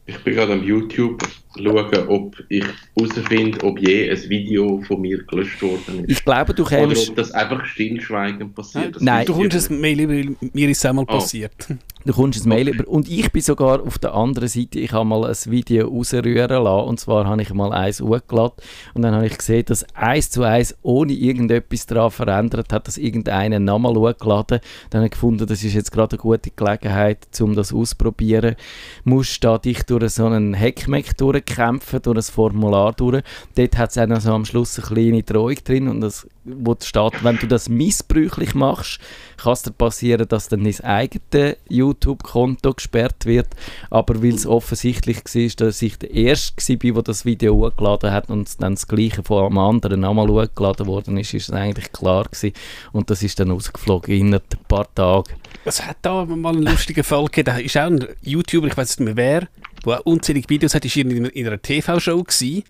Ich 0.08 0.20
bin 0.20 0.36
gerade 0.36 0.54
am 0.54 0.63
YouTube 0.63 1.24
schauen, 1.58 2.08
ob 2.08 2.36
ich 2.50 2.63
herausfinde, 2.96 3.63
ob 3.63 3.80
je 3.80 4.12
ein 4.12 4.30
Video 4.30 4.82
von 4.82 5.02
mir 5.02 5.24
gelöscht 5.24 5.62
worden 5.62 6.06
ist. 6.06 6.12
Ich 6.12 6.26
glaube, 6.26 6.54
du 6.54 6.63
kämst... 6.63 7.02
Oder 7.04 7.10
ob 7.10 7.15
das 7.15 7.32
einfach 7.32 7.65
stillschweigend 7.65 8.54
passiert. 8.54 8.98
Nein, 9.00 9.26
du 9.26 9.34
kommst 9.34 9.72
ein 9.72 9.82
Mail 9.82 10.00
über, 10.02 10.36
mir 10.54 10.70
ist 10.70 10.78
es 10.80 10.86
einmal 10.86 11.06
oh. 11.08 11.13
passiert. 11.13 11.54
Du 12.06 12.13
kommst 12.13 12.46
ein 12.46 12.50
Mail 12.50 12.70
über. 12.70 12.88
Und 12.88 13.10
ich 13.10 13.32
bin 13.32 13.41
sogar 13.41 13.82
auf 13.82 13.98
der 13.98 14.13
anderen 14.13 14.48
Seite, 14.48 14.80
ich 14.80 14.91
habe 14.91 15.06
mal 15.06 15.26
ein 15.26 15.36
Video 15.46 15.88
rausrühren 15.88 16.63
lassen, 16.63 16.88
und 16.88 17.00
zwar 17.00 17.26
habe 17.26 17.41
ich 17.41 17.52
mal 17.52 17.74
eins 17.74 18.00
hochgeladen 18.00 18.58
und 18.94 19.02
dann 19.02 19.15
habe 19.15 19.26
ich 19.26 19.38
gesehen, 19.38 19.65
dass 19.65 19.86
eins 19.96 20.30
zu 20.30 20.44
eins 20.44 20.78
ohne 20.84 21.13
irgendetwas 21.13 21.88
daran 21.88 22.12
verändert 22.12 22.72
hat, 22.72 22.88
dass 22.88 23.00
irgendeiner 23.00 23.60
nochmal 23.60 23.96
hochgeladen 23.96 24.60
Dann 24.91 25.00
habe 25.00 25.08
ich 25.08 25.13
gefunden, 25.13 25.48
das 25.48 25.63
ist 25.63 25.74
jetzt 25.74 25.91
gerade 25.91 26.15
eine 26.15 26.22
gute 26.22 26.52
Gelegenheit, 26.52 27.28
um 27.39 27.56
das 27.56 27.74
auszuprobieren. 27.74 28.56
Du 29.04 29.10
musst 29.10 29.44
da 29.44 29.58
dich 29.58 29.82
durch 29.84 29.95
so 30.10 30.26
einen 30.26 30.54
Heckmeck 30.54 31.18
durchkämpfen, 31.18 32.02
durch 32.02 32.18
ein 32.18 32.24
Formular 32.24 32.94
durch. 32.94 33.24
Dort 33.56 33.78
hat 33.78 33.96
es 33.96 33.98
auch 33.98 34.34
am 34.34 34.46
Schluss 34.46 34.78
eine 34.78 34.88
kleine 34.88 35.24
Drohung 35.24 35.56
drin 35.64 35.88
und 35.88 36.02
das, 36.02 36.28
wo 36.44 36.76
steht, 36.82 37.24
wenn 37.24 37.38
du 37.38 37.48
das 37.48 37.70
missbräuchlich 37.70 38.56
machst, 38.56 39.00
kann 39.38 39.54
es 39.54 39.63
dir 39.63 39.71
passieren, 39.71 40.28
dass 40.28 40.48
dann 40.48 40.63
dein 40.63 40.80
eigenes 40.82 41.58
YouTube-Konto 41.69 42.74
gesperrt 42.74 43.26
wird. 43.26 43.48
Aber 43.89 44.21
weil 44.21 44.36
es 44.36 44.45
offensichtlich 44.45 45.17
war, 45.17 45.67
dass 45.67 45.82
ich 45.82 45.98
der 45.98 46.12
Erste 46.12 46.74
war, 46.74 46.93
der 46.93 47.04
das 47.04 47.26
Video 47.26 47.56
hochgeladen 47.56 48.12
hat 48.12 48.30
und 48.30 48.62
dann 48.62 48.76
das 48.76 48.88
Gleiche 48.88 49.24
von 49.24 49.45
einem 49.45 49.58
anderen 49.58 50.02
nochmal 50.02 50.28
hochgeladen 50.28 50.88
worden 50.88 51.17
ist, 51.17 51.34
ist 51.34 51.50
es 51.50 51.54
eigentlich 51.54 51.91
klar 51.91 52.26
gewesen. 52.26 52.54
Und 52.91 53.10
das 53.10 53.24
ist 53.24 53.39
dann 53.39 53.52
ausgeflogen 53.52 54.13
innerhalb 54.13 54.45
ein 54.54 54.65
paar 54.67 54.93
Tage. 54.93 55.32
Es 55.65 55.86
hat 55.86 55.98
da 56.02 56.26
mal 56.26 56.54
einen 56.54 56.63
lustigen 56.63 57.04
Fall 57.04 57.26
gegeben. 57.26 57.45
Da 57.45 57.58
ist 57.58 57.78
auch 57.78 57.88
ein 57.88 58.06
YouTuber, 58.21 58.67
ich 58.67 58.78
weiß 58.78 59.00
nicht 59.00 59.06
mehr 59.06 59.15
wer, 59.15 59.48
der 59.86 60.06
unzählige 60.06 60.50
Videos 60.50 60.76
hat, 60.76 60.86
ist 60.86 60.95
in, 60.95 61.26
in 61.26 61.48
einer 61.48 61.62
TV-Show 61.62 62.24
gewesen. 62.24 62.63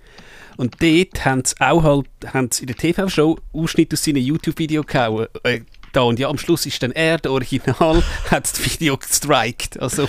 Und 0.58 0.82
dort 0.82 1.26
haben 1.26 1.44
sie 1.44 1.56
auch 1.60 1.84
halt, 1.84 2.08
haben 2.28 2.50
in 2.60 2.68
der 2.68 2.76
TV-Show 2.76 3.38
Ausschnitt 3.54 3.94
aus 3.94 4.04
seinem 4.04 4.24
YouTube-Video 4.24 4.84
gehauen. 4.84 5.28
Äh, 5.44 5.62
da. 5.96 6.02
Und 6.02 6.20
ja, 6.20 6.30
am 6.30 6.38
Schluss 6.38 6.66
ist 6.66 6.82
dann 6.84 6.92
er, 6.92 7.18
der 7.18 7.32
Original, 7.32 8.04
hat 8.32 8.44
das 8.44 8.64
Video 8.64 8.98
gestrikt. 8.98 9.80
Also, 9.80 10.08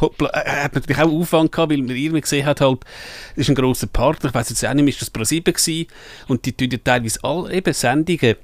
hoppla, 0.00 0.28
er 0.28 0.64
hat 0.64 0.74
natürlich 0.74 0.98
auch 0.98 1.10
Aufwand 1.10 1.52
gehabt, 1.52 1.70
weil 1.70 1.78
man 1.78 1.96
irgendwie 1.96 2.20
gesehen 2.20 2.46
hat, 2.46 2.60
halt, 2.60 2.80
das 3.36 3.44
ist 3.44 3.48
ein 3.48 3.54
grosser 3.54 3.86
Partner, 3.86 4.30
ich 4.30 4.34
weiß 4.34 4.50
jetzt 4.50 4.64
auch 4.64 4.74
nicht, 4.74 4.88
ist 4.88 5.02
das 5.02 5.14
Pro7 5.14 5.44
gewesen, 5.44 5.86
und 6.28 6.44
die 6.46 6.52
tun 6.52 6.70
ja 6.70 6.78
teilweise 6.82 7.18
alle 7.22 7.52
eben 7.52 7.72
Sendungen 7.72 8.36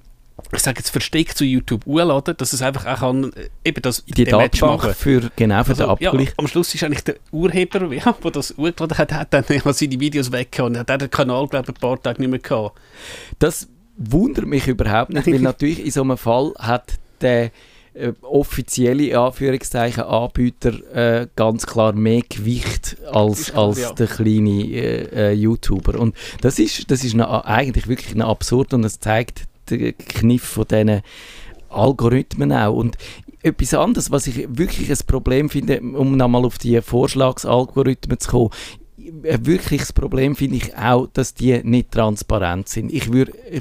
ich 0.53 0.61
sage 0.61 0.79
jetzt 0.79 0.91
versteckt 0.91 1.37
zu 1.37 1.45
YouTube 1.45 1.85
hochladen, 1.87 2.37
dass 2.37 2.53
es 2.53 2.63
einfach 2.63 2.87
auch 2.87 3.01
kann, 3.01 3.33
äh, 3.35 3.49
eben 3.65 3.83
das 3.83 4.05
die 4.05 4.25
Datenbank 4.25 4.95
für 4.97 5.31
genau 5.37 5.63
für 5.65 5.71
also, 5.71 5.83
den 5.83 5.91
Abgleich. 5.91 6.29
Ja, 6.29 6.35
am 6.37 6.47
Schluss 6.47 6.75
ist 6.75 6.83
eigentlich 6.83 7.05
der 7.05 7.17
Urheber, 7.31 7.93
ja, 7.93 8.13
der 8.13 8.31
das 8.31 8.55
hochgeladen 8.57 8.99
hat, 8.99 9.13
hat 9.13 9.35
dann 9.35 9.45
seine 9.45 10.01
Videos 10.01 10.33
weg 10.33 10.59
und 10.63 10.79
hat 10.79 10.89
den 10.89 11.11
Kanal 11.11 11.47
glaube 11.49 11.71
ich 11.71 11.77
ein 11.77 11.81
paar 11.81 12.01
Tage 12.03 12.21
nicht 12.21 12.31
mehr 12.31 12.39
gehabt. 12.39 12.79
Das 13.39 13.69
wundert 14.01 14.47
mich 14.47 14.67
überhaupt 14.67 15.13
nicht, 15.13 15.27
weil 15.27 15.41
natürlich 15.41 15.85
in 15.85 15.91
so 15.91 16.03
einem 16.03 16.17
Fall 16.17 16.53
hat 16.59 16.99
der 17.21 17.51
äh, 17.93 18.13
offizielle 18.23 19.19
Anführungszeichen 19.19 20.05
Anbieter 20.05 20.73
äh, 20.95 21.27
ganz 21.37 21.67
klar 21.67 21.93
mehr 21.93 22.23
Gewicht 22.29 22.97
als, 23.13 23.53
als 23.55 23.81
ja. 23.81 23.93
der 23.93 24.07
kleine 24.07 24.65
äh, 24.65 25.31
äh, 25.31 25.33
YouTuber. 25.33 25.99
Und 25.99 26.15
das 26.41 26.59
ist, 26.59 26.91
das 26.91 27.05
ist 27.05 27.15
eine, 27.15 27.45
eigentlich 27.45 27.89
wirklich 27.89 28.15
eine 28.15 28.27
absurd 28.27 28.73
und 28.75 28.85
es 28.85 29.01
zeigt 29.01 29.45
den 29.69 29.97
Kniff 29.99 30.45
von 30.45 30.67
diesen 30.67 31.03
Algorithmen 31.69 32.53
auch. 32.53 32.75
Und 32.75 32.97
etwas 33.43 33.75
anderes, 33.75 34.11
was 34.11 34.27
ich 34.27 34.47
wirklich 34.51 34.91
ein 34.91 34.99
Problem 35.07 35.49
finde, 35.51 35.81
um 35.81 36.17
nochmal 36.17 36.45
auf 36.45 36.59
die 36.59 36.81
Vorschlagsalgorithmen 36.81 38.19
zu 38.21 38.31
kommen, 38.31 38.51
ein 39.25 39.47
wirkliches 39.47 39.93
Problem 39.93 40.37
finde 40.37 40.57
ich 40.57 40.77
auch, 40.77 41.09
dass 41.13 41.35
die 41.35 41.61
nicht 41.63 41.91
transparent 41.91 42.69
sind. 42.69 42.93
Ich 42.93 43.05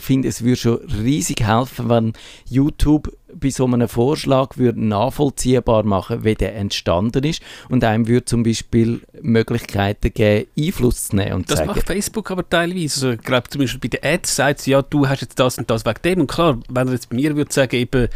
finde, 0.02 0.28
es 0.28 0.44
würde 0.44 0.56
schon 0.56 0.78
riesig 1.04 1.46
helfen, 1.46 1.90
wenn 1.90 2.14
YouTube 2.46 3.12
bei 3.34 3.50
so 3.50 3.66
einem 3.66 3.88
Vorschlag 3.88 4.58
würde 4.58 4.84
nachvollziehbar 4.84 5.84
machen, 5.84 6.24
wie 6.24 6.34
der 6.34 6.56
entstanden 6.56 7.24
ist 7.24 7.42
und 7.70 7.84
einem 7.84 8.08
würde 8.08 8.26
zum 8.26 8.44
Beispiel 8.44 9.02
Möglichkeiten 9.22 10.12
geben, 10.14 10.48
Einfluss 10.58 11.10
zu 11.10 11.16
nehmen 11.16 11.34
und 11.34 11.52
Das 11.52 11.60
sagen, 11.60 11.68
macht 11.68 11.86
Facebook 11.86 12.32
aber 12.32 12.48
teilweise. 12.48 12.82
Also, 12.82 13.12
ich 13.12 13.22
glaube 13.22 13.50
zum 13.50 13.62
Beispiel 13.62 13.80
bei 13.80 13.98
den 13.98 14.04
Ads 14.04 14.36
sagt 14.36 14.60
sie, 14.62 14.72
ja, 14.72 14.82
du 14.82 15.08
hast 15.08 15.22
jetzt 15.22 15.40
das 15.40 15.58
und 15.58 15.70
das 15.70 15.86
wegen 15.86 16.02
dem 16.04 16.22
und 16.22 16.28
klar, 16.28 16.60
wenn 16.70 16.88
er 16.88 16.94
jetzt 16.94 17.10
bei 17.10 17.18
mir 17.18 17.36
würde 17.36 17.54
sagen, 17.54 17.76
eben 17.76 18.08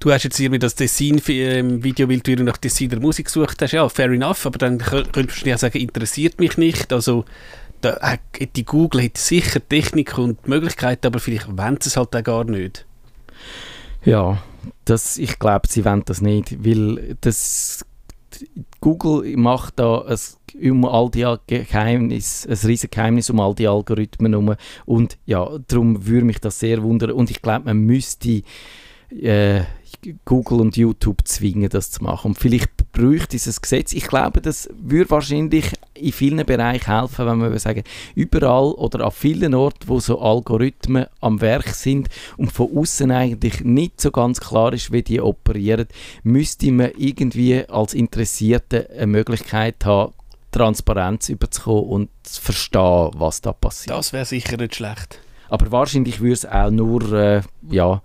du 0.00 0.12
hast 0.12 0.24
jetzt 0.24 0.38
irgendwie 0.38 0.58
das 0.58 0.74
Tessin-Video, 0.74 2.08
ähm, 2.08 2.10
weil 2.10 2.20
du 2.20 2.44
nach 2.44 2.56
Tessiner 2.56 3.00
Musik 3.00 3.26
gesucht 3.26 3.60
hast, 3.60 3.72
ja, 3.72 3.88
fair 3.88 4.10
enough, 4.10 4.46
aber 4.46 4.58
dann 4.58 4.78
könntest 4.78 5.44
du 5.44 5.50
ja 5.50 5.58
sagen, 5.58 5.78
interessiert 5.78 6.38
mich 6.38 6.56
nicht, 6.56 6.92
also 6.92 7.24
da, 7.80 7.96
äh, 8.00 8.46
die 8.54 8.64
Google 8.64 9.04
hat 9.04 9.18
sicher 9.18 9.66
Technik 9.66 10.18
und 10.18 10.48
Möglichkeiten, 10.48 11.06
aber 11.06 11.20
vielleicht 11.20 11.48
wollen 11.56 11.78
sie 11.80 11.88
es 11.88 11.96
halt 11.96 12.14
auch 12.14 12.22
gar 12.22 12.44
nicht. 12.44 12.86
Ja, 14.04 14.42
das, 14.84 15.18
ich 15.18 15.38
glaube, 15.38 15.68
sie 15.68 15.84
wollen 15.84 16.02
das 16.04 16.20
nicht, 16.20 16.64
weil 16.64 17.16
das 17.20 17.84
Google 18.80 19.36
macht 19.36 19.78
da 19.78 20.02
ein, 20.02 20.70
um 20.70 20.84
all 20.84 21.10
die 21.10 21.26
Geheimnis, 21.46 22.46
ein 22.46 22.52
riesiges 22.52 22.90
Geheimnis 22.90 23.30
um 23.30 23.40
all 23.40 23.54
die 23.54 23.66
Algorithmen 23.66 24.32
herum. 24.32 24.54
Und 24.86 25.18
ja, 25.26 25.48
darum 25.66 26.06
würde 26.06 26.26
mich 26.26 26.38
das 26.38 26.58
sehr 26.60 26.82
wundern. 26.82 27.12
Und 27.12 27.30
ich 27.30 27.42
glaube, 27.42 27.66
man 27.66 27.78
müsste 27.78 28.42
äh, 29.10 29.62
Google 30.24 30.60
und 30.60 30.76
YouTube 30.76 31.26
zwingen, 31.26 31.68
das 31.68 31.90
zu 31.90 32.02
machen. 32.02 32.32
Und 32.32 32.38
vielleicht 32.38 32.92
bräuchte 32.92 33.28
dieses 33.28 33.60
Gesetz. 33.60 33.92
Ich 33.92 34.06
glaube, 34.06 34.40
das 34.40 34.68
würde 34.80 35.10
wahrscheinlich 35.10 35.72
in 35.94 36.12
vielen 36.12 36.44
Bereichen 36.44 36.86
helfen, 36.86 37.26
wenn 37.26 37.52
wir 37.52 37.58
sagen, 37.58 37.82
überall 38.14 38.72
oder 38.72 39.04
an 39.04 39.10
vielen 39.10 39.54
Orten, 39.54 39.88
wo 39.88 40.00
so 40.00 40.20
Algorithmen 40.20 41.06
am 41.20 41.40
Werk 41.40 41.68
sind 41.68 42.08
und 42.36 42.52
von 42.52 42.76
außen 42.76 43.10
eigentlich 43.10 43.60
nicht 43.62 44.00
so 44.00 44.10
ganz 44.10 44.40
klar 44.40 44.72
ist, 44.72 44.92
wie 44.92 45.02
die 45.02 45.20
operieren, 45.20 45.86
müsste 46.22 46.70
man 46.72 46.92
irgendwie 46.96 47.64
als 47.68 47.94
Interessierte 47.94 48.88
eine 48.90 49.06
Möglichkeit 49.08 49.84
haben, 49.84 50.12
Transparenz 50.50 51.28
überzukommen 51.28 51.84
und 51.84 52.10
zu 52.22 52.40
verstehen, 52.40 53.10
was 53.14 53.40
da 53.40 53.52
passiert. 53.52 53.96
Das 53.96 54.12
wäre 54.12 54.24
sicher 54.24 54.56
nicht 54.56 54.76
schlecht. 54.76 55.20
Aber 55.48 55.70
wahrscheinlich 55.72 56.20
würde 56.20 56.32
es 56.34 56.46
auch 56.46 56.70
nur, 56.70 57.12
äh, 57.12 57.42
ja, 57.70 58.02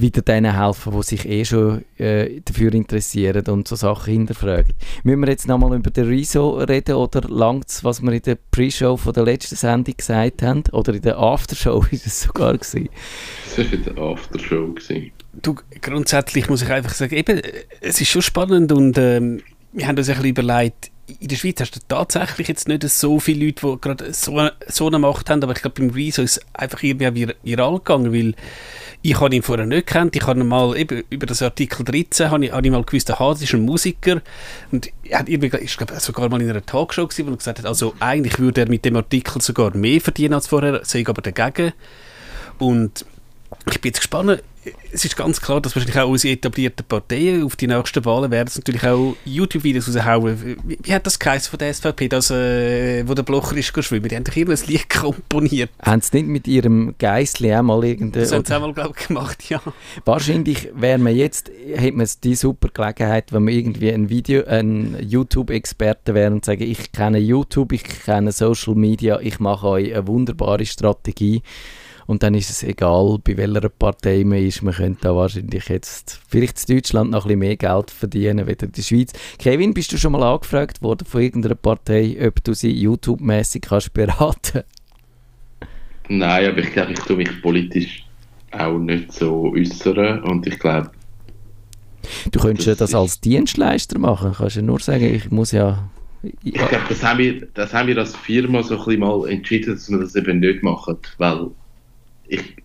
wieder 0.00 0.22
denen 0.22 0.56
helfen, 0.56 0.92
die 0.92 1.02
sich 1.02 1.28
eh 1.28 1.44
schon 1.44 1.84
äh, 1.98 2.40
dafür 2.44 2.72
interessieren 2.74 3.46
und 3.48 3.68
so 3.68 3.76
Sachen 3.76 4.12
hinterfragen. 4.12 4.74
Müssen 5.02 5.20
wir 5.20 5.28
jetzt 5.28 5.48
nochmal 5.48 5.76
über 5.76 5.90
den 5.90 6.06
Rezo 6.06 6.58
reden 6.58 6.94
oder 6.94 7.20
langt 7.28 7.68
es, 7.68 7.84
was 7.84 8.02
wir 8.02 8.12
in 8.12 8.22
der 8.22 8.38
Pre-Show 8.50 8.96
von 8.96 9.12
der 9.12 9.24
letzten 9.24 9.56
Sendung 9.56 9.94
gesagt 9.96 10.42
haben? 10.42 10.64
Oder 10.72 10.94
in 10.94 11.02
der 11.02 11.18
Aftershow 11.18 11.84
ist 11.90 12.06
es 12.06 12.22
sogar 12.22 12.56
gewesen? 12.56 12.88
Das 13.56 13.58
war 13.58 13.72
in 13.72 13.84
der 13.84 13.98
Aftershow. 13.98 14.72
Gewesen. 14.74 15.12
Du, 15.32 15.54
grundsätzlich 15.80 16.48
muss 16.48 16.62
ich 16.62 16.70
einfach 16.70 16.92
sagen, 16.92 17.14
eben, 17.14 17.40
es 17.80 18.00
ist 18.00 18.08
schon 18.08 18.22
spannend 18.22 18.72
und 18.72 18.98
ähm, 18.98 19.42
wir 19.72 19.86
haben 19.86 19.96
uns 19.96 20.08
ein 20.08 20.16
bisschen 20.16 20.30
überlegt, 20.30 20.90
in 21.18 21.28
der 21.28 21.36
Schweiz 21.36 21.60
hast 21.60 21.76
du 21.76 21.80
tatsächlich 21.88 22.48
jetzt 22.48 22.68
nicht 22.68 22.88
so 22.88 23.18
viele 23.20 23.46
Leute, 23.46 23.66
die 23.66 23.80
gerade 23.80 24.12
so, 24.12 24.48
so 24.68 24.86
eine 24.86 24.98
Macht 24.98 25.30
haben, 25.30 25.42
aber 25.42 25.52
ich 25.52 25.62
glaube, 25.62 25.80
beim 25.80 25.90
Rezo 25.90 26.22
ist 26.22 26.38
es 26.38 26.42
einfach 26.54 26.82
irgendwie 26.82 27.32
viral 27.42 27.78
gegangen, 27.78 28.12
weil 28.12 28.34
Ich 29.02 29.18
habe 29.18 29.34
ihn 29.34 29.42
vorher 29.42 29.64
nicht 29.64 29.86
gekannt. 29.86 30.14
Ich 30.14 30.26
habe 30.26 30.44
mal 30.44 30.76
eben 30.76 31.04
über 31.08 31.24
das 31.24 31.40
Artikel 31.40 31.84
13 31.84 32.30
habe 32.30 32.44
ich, 32.44 32.52
habe 32.52 32.66
ich 32.66 32.70
mal 32.70 32.84
gewusst, 32.84 33.10
aha, 33.10 33.30
das 33.30 33.40
ist 33.40 33.54
ein 33.54 33.62
Musiker. 33.62 34.20
Und 34.70 34.90
er 35.04 35.20
hat 35.20 35.28
irgendwie, 35.28 35.56
ich 35.56 35.74
glaube, 35.76 35.98
sogar 36.00 36.28
mal 36.28 36.42
in 36.42 36.50
einer 36.50 36.64
Talkshow 36.64 37.06
gewesen, 37.06 37.26
wo 37.26 37.30
er 37.30 37.36
gesagt 37.38 37.60
hat, 37.60 37.66
also 37.66 37.94
eigentlich 37.98 38.38
würde 38.38 38.60
er 38.60 38.68
mit 38.68 38.84
dem 38.84 38.96
Artikel 38.96 39.40
sogar 39.40 39.74
mehr 39.74 40.02
verdienen 40.02 40.34
als 40.34 40.48
vorher, 40.48 40.80
sei 40.84 41.02
aber 41.06 41.22
dagegen. 41.22 41.72
Und 42.58 43.06
ich 43.70 43.80
bin 43.80 43.88
jetzt 43.88 44.00
gespannt. 44.00 44.42
Es 44.92 45.04
ist 45.04 45.16
ganz 45.16 45.40
klar, 45.40 45.60
dass 45.60 45.74
wahrscheinlich 45.74 45.98
auch 45.98 46.08
unsere 46.08 46.34
etablierten 46.34 46.84
Parteien 46.86 47.44
auf 47.44 47.56
die 47.56 47.66
nächsten 47.66 48.04
Wahlen 48.04 48.30
werden 48.30 48.50
natürlich 48.54 48.84
auch 48.84 49.16
YouTube-Videos 49.24 49.88
raushauen. 49.88 50.58
Wie, 50.64 50.78
wie 50.82 50.94
hat 50.94 51.06
das 51.06 51.18
geheißen 51.18 51.50
von 51.50 51.58
der 51.58 51.72
SVP, 51.72 52.08
das, 52.08 52.30
äh, 52.30 53.08
wo 53.08 53.14
der 53.14 53.22
Blocher 53.22 53.56
ist 53.56 53.72
geschwimmen? 53.72 54.08
Die 54.08 54.16
haben 54.16 54.24
doch 54.24 54.36
irgendein 54.36 54.66
Lied 54.66 54.90
komponiert. 55.00 55.70
Haben 55.82 56.02
sie 56.02 56.18
nicht 56.18 56.28
mit 56.28 56.46
ihrem 56.46 56.94
Geissli 56.98 57.54
auch 57.54 57.62
mal 57.62 57.82
irgendeine... 57.82 58.24
Das 58.24 58.32
haben 58.32 58.44
sie 58.44 58.54
auch 58.54 58.60
mal, 58.60 58.74
glaube 58.74 58.94
ich, 58.98 59.06
gemacht, 59.06 59.48
ja. 59.48 59.62
Wahrscheinlich 60.04 60.68
wäre 60.74 60.98
man 60.98 61.16
jetzt, 61.16 61.50
hätte 61.74 61.96
man 61.96 62.08
die 62.22 62.34
super 62.34 62.68
Gelegenheit, 62.68 63.32
wenn 63.32 63.44
man 63.44 63.54
irgendwie 63.54 63.90
ein 63.90 64.10
Video, 64.10 64.44
ein 64.44 64.96
YouTube-Experte 65.00 66.12
wäre 66.12 66.32
und 66.32 66.44
sagen, 66.44 66.62
ich 66.62 66.92
kenne 66.92 67.18
YouTube, 67.18 67.72
ich 67.72 67.84
kenne 67.84 68.32
Social 68.32 68.74
Media, 68.74 69.20
ich 69.20 69.40
mache 69.40 69.66
euch 69.66 69.94
eine 69.94 70.06
wunderbare 70.06 70.66
Strategie 70.66 71.42
und 72.10 72.24
dann 72.24 72.34
ist 72.34 72.50
es 72.50 72.64
egal, 72.64 73.18
bei 73.22 73.36
welcher 73.36 73.68
Partei 73.68 74.24
man 74.24 74.38
ist. 74.38 74.62
Man 74.62 74.74
könnte 74.74 75.02
da 75.02 75.14
wahrscheinlich 75.14 75.68
jetzt 75.68 76.20
vielleicht 76.28 76.68
in 76.68 76.74
Deutschland 76.74 77.12
noch 77.12 77.24
ein 77.24 77.28
bisschen 77.28 77.38
mehr 77.38 77.56
Geld 77.56 77.92
verdienen 77.92 78.48
als 78.48 78.62
in 78.64 78.72
der 78.72 78.82
Schweiz. 78.82 79.12
Kevin, 79.38 79.72
bist 79.72 79.92
du 79.92 79.96
schon 79.96 80.10
mal 80.10 80.24
angefragt 80.24 80.82
worden 80.82 81.06
von 81.06 81.20
irgendeiner 81.20 81.54
Partei, 81.54 82.18
ob 82.20 82.42
du 82.42 82.52
sie 82.52 82.72
YouTube-mäßig 82.72 83.62
kannst 83.62 83.92
beraten? 83.92 84.64
Nein, 86.08 86.50
aber 86.50 86.58
ich 86.58 86.72
glaube, 86.72 86.94
ich 86.94 86.98
tue 86.98 87.16
mich 87.16 87.42
politisch 87.42 88.04
auch 88.50 88.76
nicht 88.76 89.12
so 89.12 89.52
äußern 89.54 90.24
und 90.24 90.44
ich 90.48 90.58
glaube... 90.58 90.90
Du 92.32 92.40
könntest 92.40 92.66
ja 92.66 92.74
das 92.74 92.92
als 92.92 93.20
Dienstleister 93.20 94.00
machen, 94.00 94.32
kannst 94.36 94.56
ja 94.56 94.62
nur 94.62 94.80
sagen, 94.80 95.14
ich 95.14 95.30
muss 95.30 95.52
ja... 95.52 95.88
Ich 96.42 96.54
glaube, 96.54 96.80
das 96.88 97.04
haben, 97.04 97.20
wir, 97.20 97.46
das 97.54 97.72
haben 97.72 97.86
wir 97.86 97.98
als 97.98 98.16
Firma 98.16 98.64
so 98.64 98.74
ein 98.74 98.84
bisschen 98.84 99.00
mal 99.00 99.28
entschieden, 99.28 99.74
dass 99.74 99.88
wir 99.88 100.00
das 100.00 100.16
eben 100.16 100.40
nicht 100.40 100.64
machen, 100.64 100.98
weil 101.18 101.50
ich, 102.30 102.56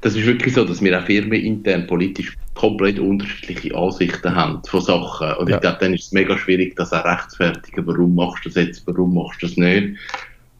das 0.00 0.16
ist 0.16 0.26
wirklich 0.26 0.54
so, 0.54 0.64
dass 0.64 0.82
wir 0.82 0.98
auch 1.00 1.06
Firmen 1.06 1.40
intern 1.40 1.86
politisch 1.86 2.34
komplett 2.54 2.98
unterschiedliche 2.98 3.74
Ansichten 3.76 4.34
haben 4.34 4.62
von 4.64 4.80
Sachen. 4.80 5.36
Und 5.36 5.48
Ja. 5.48 5.56
ich 5.56 5.60
glaube, 5.62 5.78
dann 5.80 5.94
ist 5.94 6.06
es 6.06 6.12
mega 6.12 6.36
schwierig, 6.36 6.74
das 6.76 6.92
auch 6.92 7.04
rechtfertigen. 7.04 7.86
Warum 7.86 8.14
machst 8.14 8.44
du 8.44 8.48
das 8.50 8.56
jetzt, 8.66 8.86
warum 8.86 9.14
machst 9.14 9.42
du 9.42 9.46
das 9.46 9.56
nicht? 9.56 9.98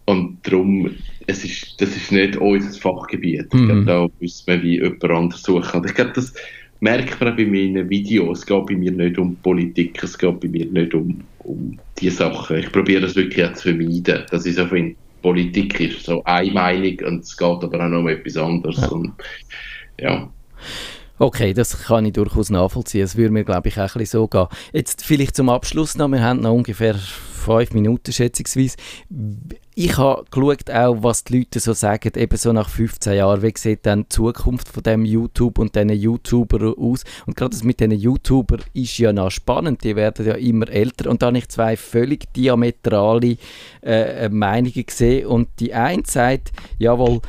Und 0.06 0.38
darum, 0.46 0.90
es 1.26 1.44
ist, 1.44 1.80
das 1.80 1.94
ist 1.96 2.12
nicht 2.12 2.36
unser 2.36 2.78
Fachgebiet. 2.80 3.46
Ich 3.52 3.60
Mhm. 3.60 3.66
glaube, 3.66 3.84
da 3.84 4.08
müssen 4.20 4.46
wir 4.46 4.62
wie 4.62 4.74
jemand 4.80 5.04
anderes 5.04 5.42
suchen. 5.42 5.80
Und 5.80 5.86
ich 5.86 5.94
glaube, 5.94 6.12
das 6.14 6.34
merkt 6.80 7.20
man 7.20 7.32
auch 7.32 7.36
bei 7.36 7.46
meinen 7.46 7.88
Videos. 7.88 8.40
Es 8.40 8.46
geht 8.46 8.66
bei 8.66 8.74
mir 8.76 8.90
nicht 8.92 9.18
um 9.18 9.40
Politik, 9.42 10.02
es 10.02 10.18
geht 10.18 10.40
bei 10.40 10.48
mir 10.48 10.66
nicht 10.66 10.94
um, 10.94 11.28
um 11.38 11.80
die 12.00 12.10
Sachen. 12.10 12.58
Ich 12.58 12.72
probiere 12.72 13.02
das 13.02 13.14
wirklich 13.16 13.44
auch 13.44 13.52
zu 13.52 13.68
vermeiden. 13.68 14.24
Das 14.30 14.44
ist 14.46 14.56
so 14.56 14.66
finde, 14.66 14.96
Politik 15.22 15.80
ist 15.80 16.04
so 16.04 16.22
einmeinig 16.24 17.02
und 17.02 17.20
es 17.20 17.36
geht 17.36 17.48
aber 17.48 17.84
auch 17.84 17.88
noch 17.88 18.00
um 18.00 18.08
etwas 18.08 18.36
anderes. 18.36 18.80
Ja. 18.80 18.88
Und, 18.88 19.12
ja. 19.98 20.32
Okay, 21.18 21.54
das 21.54 21.84
kann 21.84 22.04
ich 22.04 22.14
durchaus 22.14 22.50
nachvollziehen. 22.50 23.04
Es 23.04 23.16
würde 23.16 23.32
mir, 23.32 23.44
glaube 23.44 23.68
ich, 23.68 23.78
auch 23.78 23.94
ein 23.94 23.98
bisschen 23.98 24.20
so 24.20 24.28
gehen. 24.28 24.48
Jetzt 24.72 25.04
vielleicht 25.04 25.36
zum 25.36 25.48
Abschluss 25.48 25.96
noch. 25.96 26.08
Wir 26.08 26.22
haben 26.22 26.40
noch 26.40 26.52
ungefähr 26.52 26.94
fünf 26.96 27.72
Minuten 27.72 28.12
schätzungsweise. 28.12 28.76
Ich 29.74 29.96
habe 29.96 30.24
geschaut, 30.30 30.70
auch, 30.70 31.02
was 31.02 31.24
die 31.24 31.38
Leute 31.38 31.58
so 31.58 31.72
sagen, 31.72 32.12
eben 32.16 32.36
so 32.36 32.52
nach 32.52 32.68
15 32.68 33.14
Jahren. 33.14 33.40
Wie 33.40 33.54
sieht 33.56 33.86
dann 33.86 34.02
die 34.02 34.08
Zukunft 34.10 34.68
von 34.68 34.82
dem 34.82 35.06
YouTube 35.06 35.58
und 35.58 35.74
diesen 35.74 35.88
YouTuber 35.88 36.74
aus? 36.76 37.04
Und 37.24 37.36
gerade 37.36 37.52
das 37.52 37.64
mit 37.64 37.80
diesen 37.80 37.92
YouTuber 37.92 38.58
ist 38.74 38.98
ja 38.98 39.14
noch 39.14 39.30
spannend. 39.30 39.82
Die 39.82 39.96
werden 39.96 40.26
ja 40.26 40.34
immer 40.34 40.68
älter. 40.68 41.10
Und 41.10 41.22
da 41.22 41.28
habe 41.28 41.38
ich 41.38 41.48
zwei 41.48 41.78
völlig 41.78 42.30
diametrale 42.34 43.38
äh, 43.82 44.28
Meinungen 44.28 44.84
gesehen. 44.84 45.26
Und 45.26 45.48
die 45.58 45.72
eine 45.72 46.02
sagt, 46.04 46.52
jawohl, 46.78 47.22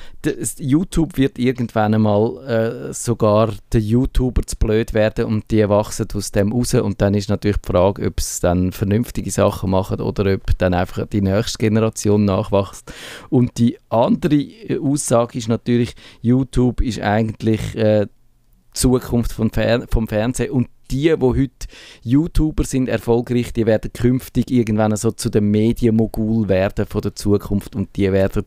YouTube 0.60 1.18
wird 1.18 1.40
irgendwann 1.40 1.94
einmal 1.94 2.90
äh, 2.90 2.94
sogar 2.94 3.54
der 3.72 3.82
YouTuber 3.82 4.44
zu 4.44 4.56
blöd 4.58 4.94
werden 4.94 5.26
und 5.26 5.52
die 5.52 5.68
wachsen 5.68 6.08
aus 6.14 6.32
dem 6.32 6.52
raus. 6.52 6.74
Und 6.74 7.02
dann 7.02 7.14
ist 7.14 7.30
natürlich 7.30 7.58
die 7.58 7.72
Frage, 7.72 8.08
ob 8.08 8.20
es 8.20 8.40
dann 8.40 8.72
vernünftige 8.72 9.32
Sachen 9.32 9.72
machen 9.72 10.02
oder 10.02 10.34
ob 10.34 10.58
dann 10.58 10.74
einfach 10.74 11.06
die 11.08 11.22
nächste 11.22 11.58
Generation 11.58 12.26
nachwächst. 12.26 12.92
Und 13.30 13.58
die 13.58 13.78
andere 13.90 14.36
äh, 14.36 14.80
Aussage 14.80 15.38
ist 15.38 15.48
natürlich, 15.48 15.96
YouTube 16.22 16.82
ist 16.82 17.00
eigentlich 17.00 17.76
äh, 17.76 18.06
die 18.06 18.10
Zukunft 18.74 19.34
vom, 19.34 19.52
Fer 19.52 19.86
vom 19.90 20.08
Fernsehen. 20.08 20.52
Und 20.52 20.68
die, 20.92 21.16
die 21.16 21.18
heute 21.20 21.68
YouTuber 22.04 22.64
sind, 22.66 22.88
erfolgreich, 22.88 23.54
die 23.54 23.66
werden 23.66 23.92
künftig 23.94 24.52
irgendwann 24.52 24.96
so 24.96 25.12
zu 25.12 25.30
den 25.30 25.50
Medienmogul 25.50 26.50
werden 26.50 26.86
von 26.86 27.02
der 27.02 27.16
Zukunft. 27.16 27.76
Und 27.76 27.96
die 27.96 28.12
werden 28.12 28.46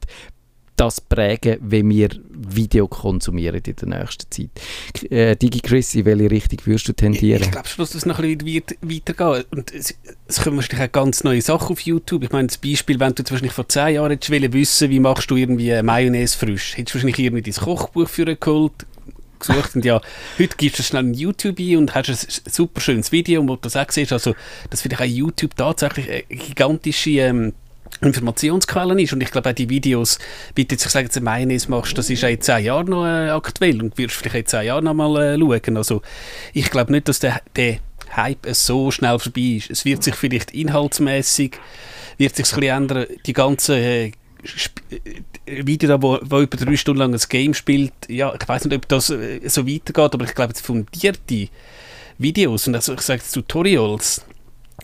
das 0.77 1.01
prägen, 1.01 1.59
wie 1.61 1.89
wir 1.89 2.11
Video 2.31 2.87
konsumieren 2.87 3.63
in 3.65 3.75
der 3.75 4.01
nächsten 4.01 4.31
Zeit. 4.31 5.11
Äh, 5.11 5.37
Digi 5.37 5.61
Chris, 5.61 5.95
in 5.95 6.05
welche 6.05 6.31
Richtung 6.31 6.59
würdest 6.65 6.89
du 6.89 6.93
tendieren? 6.93 7.43
Ich 7.43 7.51
glaube, 7.51 7.69
Schluss 7.69 7.95
muss 7.95 8.07
noch 8.07 8.19
ein 8.19 8.39
bisschen 8.39 8.55
weit, 8.55 8.77
weitergehen. 8.83 9.45
Und 9.51 9.73
es, 9.73 9.95
es 10.29 10.41
kommen 10.43 10.57
wahrscheinlich 10.57 10.89
auch 10.89 10.93
ganz 10.93 11.25
neue 11.25 11.43
Sachen 11.43 11.73
auf 11.73 11.81
YouTube. 11.81 12.25
Ich 12.25 12.31
meine, 12.31 12.49
das 12.49 12.59
Beispiel, 12.59 13.01
wenn 13.01 13.15
du 13.15 13.23
jetzt 13.23 13.31
wahrscheinlich 13.31 13.55
vor 13.55 13.69
10 13.69 13.95
Jahren 13.95 14.11
hättest 14.11 14.31
wissen, 14.53 14.91
wie 14.91 15.01
machst 15.01 15.31
du 15.31 15.37
irgendwie 15.37 15.83
Mayonnaise 15.83 16.37
frisch, 16.37 16.77
hättest 16.77 16.95
du 16.95 16.99
wahrscheinlich 16.99 17.19
irgendwie 17.19 17.51
dein 17.51 17.65
Kochbuch 17.65 18.09
für 18.09 18.37
geholt, 18.37 18.87
gesucht 19.39 19.77
und 19.77 19.85
ja, 19.85 20.01
heute 20.39 20.57
gibst 20.57 20.79
du 20.79 20.83
schnell 20.83 21.05
ein 21.05 21.15
YouTube 21.15 21.59
ein 21.59 21.77
und 21.77 21.95
hast 21.95 22.09
ein 22.09 22.53
super 22.53 22.81
schönes 22.81 23.13
Video, 23.13 23.43
wo 23.43 23.57
du 23.57 23.63
das 23.63 23.77
auch 23.77 23.91
siehst. 23.91 24.13
Also, 24.13 24.35
dass 24.71 24.83
vielleicht 24.83 25.03
auch 25.03 25.07
YouTube 25.07 25.57
tatsächlich 25.57 26.11
eine 26.11 26.23
gigantische 26.23 27.11
ähm, 27.11 27.53
Informationsquellen 28.01 28.99
ist 28.99 29.13
und 29.13 29.23
ich 29.23 29.31
glaube 29.31 29.51
auch 29.51 29.55
die 29.55 29.69
Videos, 29.69 30.19
du 30.65 30.75
jetzt, 30.75 30.85
ich 30.85 30.93
sage 30.93 31.09
Mayonnaise 31.21 31.71
machst, 31.71 31.97
das 31.97 32.11
ist 32.11 32.25
auch 32.25 32.29
in 32.29 32.41
10 32.41 32.65
Jahren 32.65 32.89
noch 32.89 33.07
äh, 33.07 33.31
aktuell 33.31 33.81
und 33.81 33.97
wirst 33.99 34.17
vielleicht 34.17 34.37
in 34.37 34.47
10 34.47 34.67
Jahren 34.67 34.85
noch 34.85 34.95
mal 34.95 35.35
äh, 35.35 35.39
schauen. 35.39 35.77
Also 35.77 36.03
ich 36.53 36.71
glaube 36.71 36.93
nicht, 36.93 37.09
dass 37.09 37.21
der, 37.21 37.41
der 37.55 37.79
Hype 38.15 38.47
so 38.53 38.91
schnell 38.91 39.19
vorbei 39.19 39.59
ist. 39.59 39.71
Es 39.71 39.85
wird 39.85 40.03
sich 40.03 40.15
vielleicht 40.15 40.53
inhaltsmäßig 40.53 41.59
wird 42.19 42.37
sich 42.37 42.47
ändern. 42.57 43.07
Die 43.27 43.33
ganzen 43.33 43.77
äh, 43.77 44.07
äh, 44.07 44.13
Video, 45.47 46.01
wo, 46.03 46.19
wo 46.23 46.41
über 46.41 46.57
drei 46.57 46.77
Stunden 46.77 47.01
lang 47.01 47.15
ein 47.15 47.21
Game 47.29 47.55
spielt, 47.55 47.93
ja, 48.09 48.35
ich 48.35 48.49
weiß 48.49 48.65
nicht, 48.65 48.77
ob 48.77 48.89
das 48.89 49.11
äh, 49.11 49.41
so 49.49 49.67
weitergeht, 49.67 50.15
aber 50.15 50.25
ich 50.25 50.35
glaube, 50.35 50.51
jetzt 50.51 50.65
fundierte 50.65 51.49
Videos 52.19 52.67
und 52.67 52.75
also 52.75 52.95
ich 52.95 53.01
sage 53.01 53.23
Tutorials, 53.31 54.25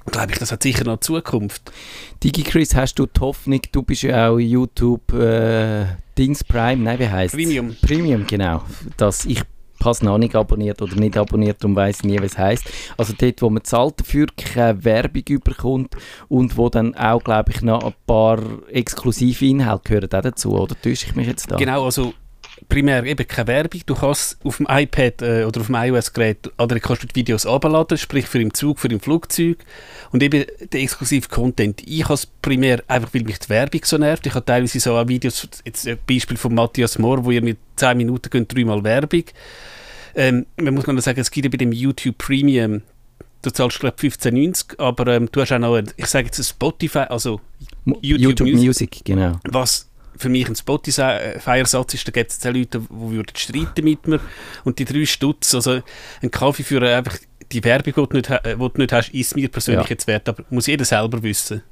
glaube 0.06 0.32
ich, 0.32 0.38
das 0.38 0.52
hat 0.52 0.62
sicher 0.62 0.84
noch 0.84 1.00
Zukunft. 1.00 1.72
Digi 2.22 2.42
Chris, 2.42 2.74
hast 2.74 2.94
du 2.94 3.06
die 3.06 3.20
Hoffnung, 3.20 3.60
du 3.72 3.82
bist 3.82 4.02
ja 4.02 4.28
auch 4.28 4.38
YouTube 4.38 5.12
äh, 5.12 5.86
Dings 6.18 6.44
Prime, 6.44 6.82
nein, 6.82 6.98
wie 6.98 7.08
heißt 7.08 7.34
Premium. 7.34 7.76
Premium, 7.80 8.26
genau. 8.26 8.62
Dass 8.96 9.24
ich 9.24 9.42
habe 9.80 9.90
es 9.90 10.02
noch 10.02 10.18
nicht 10.18 10.36
abonniert 10.36 10.80
oder 10.80 10.94
nicht 10.94 11.16
abonniert, 11.16 11.58
weiss 11.62 11.98
ich 11.98 12.04
nie, 12.04 12.18
was 12.18 12.32
es 12.32 12.38
heisst. 12.38 12.64
Also 12.96 13.14
dort, 13.18 13.42
wo 13.42 13.50
man 13.50 13.64
zahlt 13.64 14.00
dafür, 14.00 14.26
keine 14.36 14.84
Werbung 14.84 15.22
überkommt 15.28 15.96
und 16.28 16.56
wo 16.56 16.68
dann 16.68 16.94
auch, 16.94 17.22
glaube 17.22 17.52
ich, 17.52 17.62
noch 17.62 17.82
ein 17.82 17.94
paar 18.06 18.38
exklusive 18.68 19.44
Inhalte 19.44 19.88
gehören 19.88 20.12
auch 20.12 20.22
dazu, 20.22 20.52
oder 20.52 20.80
täusche 20.80 21.06
ich 21.06 21.16
mich 21.16 21.26
jetzt 21.26 21.50
da? 21.50 21.56
Genau, 21.56 21.84
also 21.84 22.14
primär 22.68 23.04
eben 23.04 23.26
keine 23.26 23.48
Werbung. 23.48 23.80
Du 23.86 23.94
kannst 23.94 24.38
auf 24.44 24.56
dem 24.56 24.66
iPad 24.68 25.22
äh, 25.22 25.44
oder 25.44 25.60
auf 25.60 25.66
dem 25.66 25.74
iOS-Gerät 25.74 26.50
oder 26.58 26.78
kannst 26.80 27.02
du 27.02 27.06
die 27.06 27.14
Videos 27.14 27.46
abladen, 27.46 27.98
sprich 27.98 28.26
für 28.26 28.40
im 28.40 28.52
Zug, 28.54 28.78
für 28.78 28.88
im 28.88 29.00
Flugzeug. 29.00 29.58
Und 30.10 30.22
eben 30.22 30.44
der 30.72 30.80
exklusive 30.80 31.28
Content. 31.28 31.82
Ich 31.86 32.04
habe 32.04 32.14
es 32.14 32.26
primär 32.26 32.82
einfach, 32.88 33.12
weil 33.14 33.24
mich 33.24 33.38
die 33.38 33.48
Werbung 33.48 33.80
so 33.84 33.98
nervt. 33.98 34.26
Ich 34.26 34.34
habe 34.34 34.44
teilweise 34.44 34.80
so 34.80 34.96
auch 34.96 35.08
Videos, 35.08 35.48
jetzt 35.64 35.86
ein 35.86 35.98
Beispiel 36.06 36.36
von 36.36 36.54
Matthias 36.54 36.98
Mohr, 36.98 37.24
wo 37.24 37.30
ihr 37.30 37.42
mit 37.42 37.58
10 37.76 37.96
Minuten 37.96 38.30
könnt, 38.30 38.54
dreimal 38.54 38.82
Werbung. 38.84 39.24
Ähm, 40.14 40.46
man 40.56 40.74
muss 40.74 40.86
man 40.86 40.98
sagen, 41.00 41.20
es 41.20 41.30
gibt 41.30 41.46
ja 41.46 41.50
bei 41.50 41.56
dem 41.56 41.72
YouTube 41.72 42.18
Premium, 42.18 42.82
du 43.42 43.50
zahlst 43.50 43.80
glaube 43.80 43.96
ich 44.02 44.12
15,90, 44.12 44.78
aber 44.78 45.06
ähm, 45.14 45.28
du 45.32 45.40
hast 45.40 45.52
auch 45.52 45.58
noch, 45.58 45.80
ich 45.96 46.06
sage 46.06 46.26
jetzt 46.26 46.46
Spotify, 46.46 47.00
also 47.08 47.40
YouTube 48.02 48.20
YouTube, 48.20 48.48
Music. 48.48 48.66
Music. 48.66 49.00
genau. 49.04 49.40
was 49.44 49.88
für 50.16 50.28
mich 50.28 50.48
ein 50.48 50.56
Spotify-Ersatz 50.56 51.94
ist, 51.94 52.06
da 52.06 52.12
gibt 52.12 52.30
es 52.30 52.44
Leute, 52.44 52.80
die 52.80 52.86
würden 52.90 53.36
streiten 53.36 53.84
mit 53.84 54.06
mir 54.06 54.20
und 54.64 54.78
die 54.78 54.84
drei 54.84 55.04
Stutz, 55.06 55.54
also 55.54 55.80
ein 56.22 56.30
Kaffee 56.30 56.62
für 56.62 56.82
einfach 56.82 57.16
die 57.50 57.62
Werbung, 57.64 57.92
die 57.94 58.08
du 58.08 58.16
nicht, 58.16 58.30
äh, 58.30 58.40
die 58.56 58.56
du 58.56 58.70
nicht 58.76 58.92
hast, 58.92 59.10
ist 59.10 59.36
mir 59.36 59.48
persönlich 59.48 59.84
Ja. 59.84 59.90
jetzt 59.90 60.06
wert, 60.06 60.28
aber 60.28 60.44
muss 60.50 60.66
jeder 60.66 60.84
selber 60.84 61.22
wissen. 61.22 61.62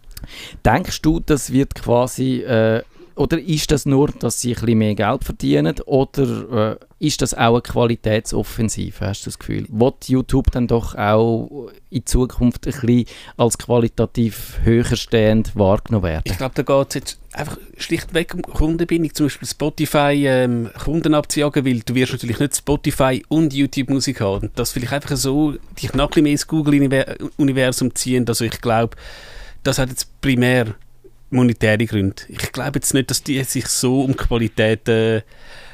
Denkst 0.64 1.00
du, 1.02 1.20
das 1.20 1.52
wird 1.52 1.74
quasi, 1.74 2.40
äh, 2.40 2.82
oder 3.16 3.38
ist 3.38 3.70
das 3.70 3.86
nur, 3.86 4.08
dass 4.10 4.40
sie 4.40 4.50
ein 4.54 4.60
bisschen 4.60 4.78
mehr 4.78 4.94
Geld 4.94 5.24
verdienen, 5.24 5.78
oder 5.86 6.78
äh, 7.00 7.04
ist 7.06 7.22
das 7.22 7.32
auch 7.34 7.52
eine 7.54 7.62
Qualitätsoffensive, 7.62 9.06
hast 9.06 9.22
du 9.22 9.30
das 9.30 9.38
Gefühl? 9.38 9.66
Wird 9.70 10.08
YouTube 10.08 10.50
dann 10.50 10.66
doch 10.66 10.94
auch 10.94 11.70
in 11.88 12.04
Zukunft 12.06 12.66
ein 12.66 12.72
bisschen 12.72 13.04
als 13.36 13.56
qualitativ 13.58 14.58
höher 14.62 14.96
stehend 14.96 15.56
wahrgenommen 15.56 16.04
werden? 16.04 16.22
Ich 16.26 16.36
glaube, 16.36 16.54
da 16.54 16.62
geht 16.62 16.88
es 16.90 16.94
jetzt 16.94 17.19
einfach 17.32 17.58
schlichtweg 17.76 18.34
um 18.34 18.42
Kundenbindung. 18.42 19.14
Zum 19.14 19.26
Beispiel 19.26 19.48
Spotify 19.48 20.26
ähm, 20.26 20.70
Kunden 20.82 21.14
abzujagen, 21.14 21.64
weil 21.64 21.80
du 21.80 21.94
wirst 21.94 22.12
natürlich 22.12 22.40
nicht 22.40 22.56
Spotify 22.56 23.22
und 23.28 23.52
YouTube-Musik 23.52 24.20
haben. 24.20 24.48
Und 24.48 24.58
das 24.58 24.72
vielleicht 24.72 24.92
einfach 24.92 25.16
so 25.16 25.54
dich 25.80 25.92
noch 25.94 26.06
ein 26.06 26.08
bisschen 26.08 26.22
mehr 26.24 26.32
ins 26.32 26.46
Google-Universum 26.46 27.94
ziehen. 27.94 28.24
Also 28.26 28.44
ich 28.44 28.60
glaube, 28.60 28.96
das 29.62 29.78
hat 29.78 29.90
jetzt 29.90 30.20
primär 30.20 30.74
monetäre 31.30 31.86
Gründe. 31.86 32.22
Ich 32.28 32.52
glaube 32.52 32.76
jetzt 32.76 32.92
nicht, 32.94 33.10
dass 33.10 33.22
die 33.22 33.42
sich 33.44 33.66
so 33.66 34.02
um 34.02 34.16
Qualität 34.16 34.88
äh, 34.88 35.22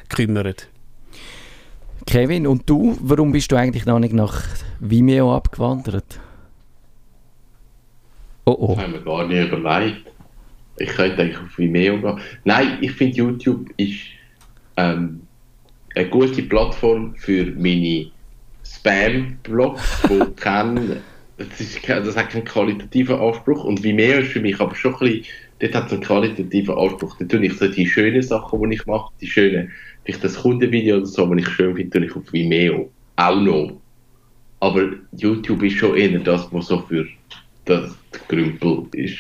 kümmern. 0.09 0.55
Kevin, 2.07 2.47
und 2.47 2.69
du, 2.69 2.97
warum 3.01 3.33
bist 3.33 3.51
du 3.51 3.57
eigentlich 3.57 3.85
noch 3.85 3.99
nicht 3.99 4.15
nach 4.15 4.43
Vimeo 4.79 5.35
abgewandert? 5.35 6.21
Oh 8.45 8.57
oh. 8.59 8.75
Das 8.75 8.85
haben 8.85 8.93
wir 8.93 9.01
gar 9.01 9.27
nicht 9.27 9.53
überlegt. 9.53 10.16
Ich 10.79 10.89
könnte 10.89 11.23
eigentlich 11.23 11.39
auf 11.39 11.59
Vimeo 11.59 12.01
gehen. 12.01 12.21
Nein, 12.45 12.79
ich 12.81 12.93
finde 12.93 13.17
YouTube 13.17 13.69
ist 13.77 13.99
ähm, 14.77 15.23
eine 15.95 16.09
gute 16.09 16.43
Plattform 16.43 17.15
für 17.17 17.47
meine 17.57 18.11
Spam-Blogs, 18.65 20.03
die 20.09 20.33
kennen. 20.41 20.97
Das, 21.39 21.61
ist, 21.61 21.87
das 21.87 22.17
hat 22.17 22.31
keinen 22.31 22.45
qualitativen 22.45 23.17
Anspruch 23.17 23.65
und 23.65 23.83
Vimeo 23.83 24.21
ist 24.21 24.33
für 24.33 24.41
mich 24.41 24.59
aber 24.59 24.75
schon 24.75 24.95
ein 24.95 25.01
bisschen, 25.01 25.25
dort 25.59 25.75
hat 25.75 25.87
es 25.87 25.93
einen 25.93 26.03
qualitativen 26.03 26.75
Anspruch. 26.77 27.17
Da 27.19 27.25
tue 27.27 27.45
ich 27.45 27.53
so 27.55 27.69
die 27.69 27.87
schönen 27.87 28.23
Sachen, 28.23 28.71
die 28.71 28.77
ich 28.77 28.87
mache, 28.87 29.13
die 29.21 29.27
schönen, 29.27 29.71
vielleicht 30.05 30.25
das 30.25 30.37
Kundenvideo 30.37 30.97
oder 30.97 31.07
so, 31.07 31.31
wenn 31.31 31.39
ich 31.39 31.49
schön 31.49 31.77
finde, 31.77 31.99
tue 31.99 32.07
ich 32.07 32.17
auf 32.17 32.33
Vimeo. 32.33 32.91
Auch 33.17 33.41
noch. 33.41 33.81
Aber 34.61 34.91
YouTube 35.13 35.63
ist 35.63 35.77
schon 35.77 35.97
eher 35.97 36.19
das, 36.21 36.49
was 36.53 36.69
so 36.69 36.81
für 36.81 37.07
das 37.67 37.95
Grümpel 38.29 38.85
ist. 38.93 39.19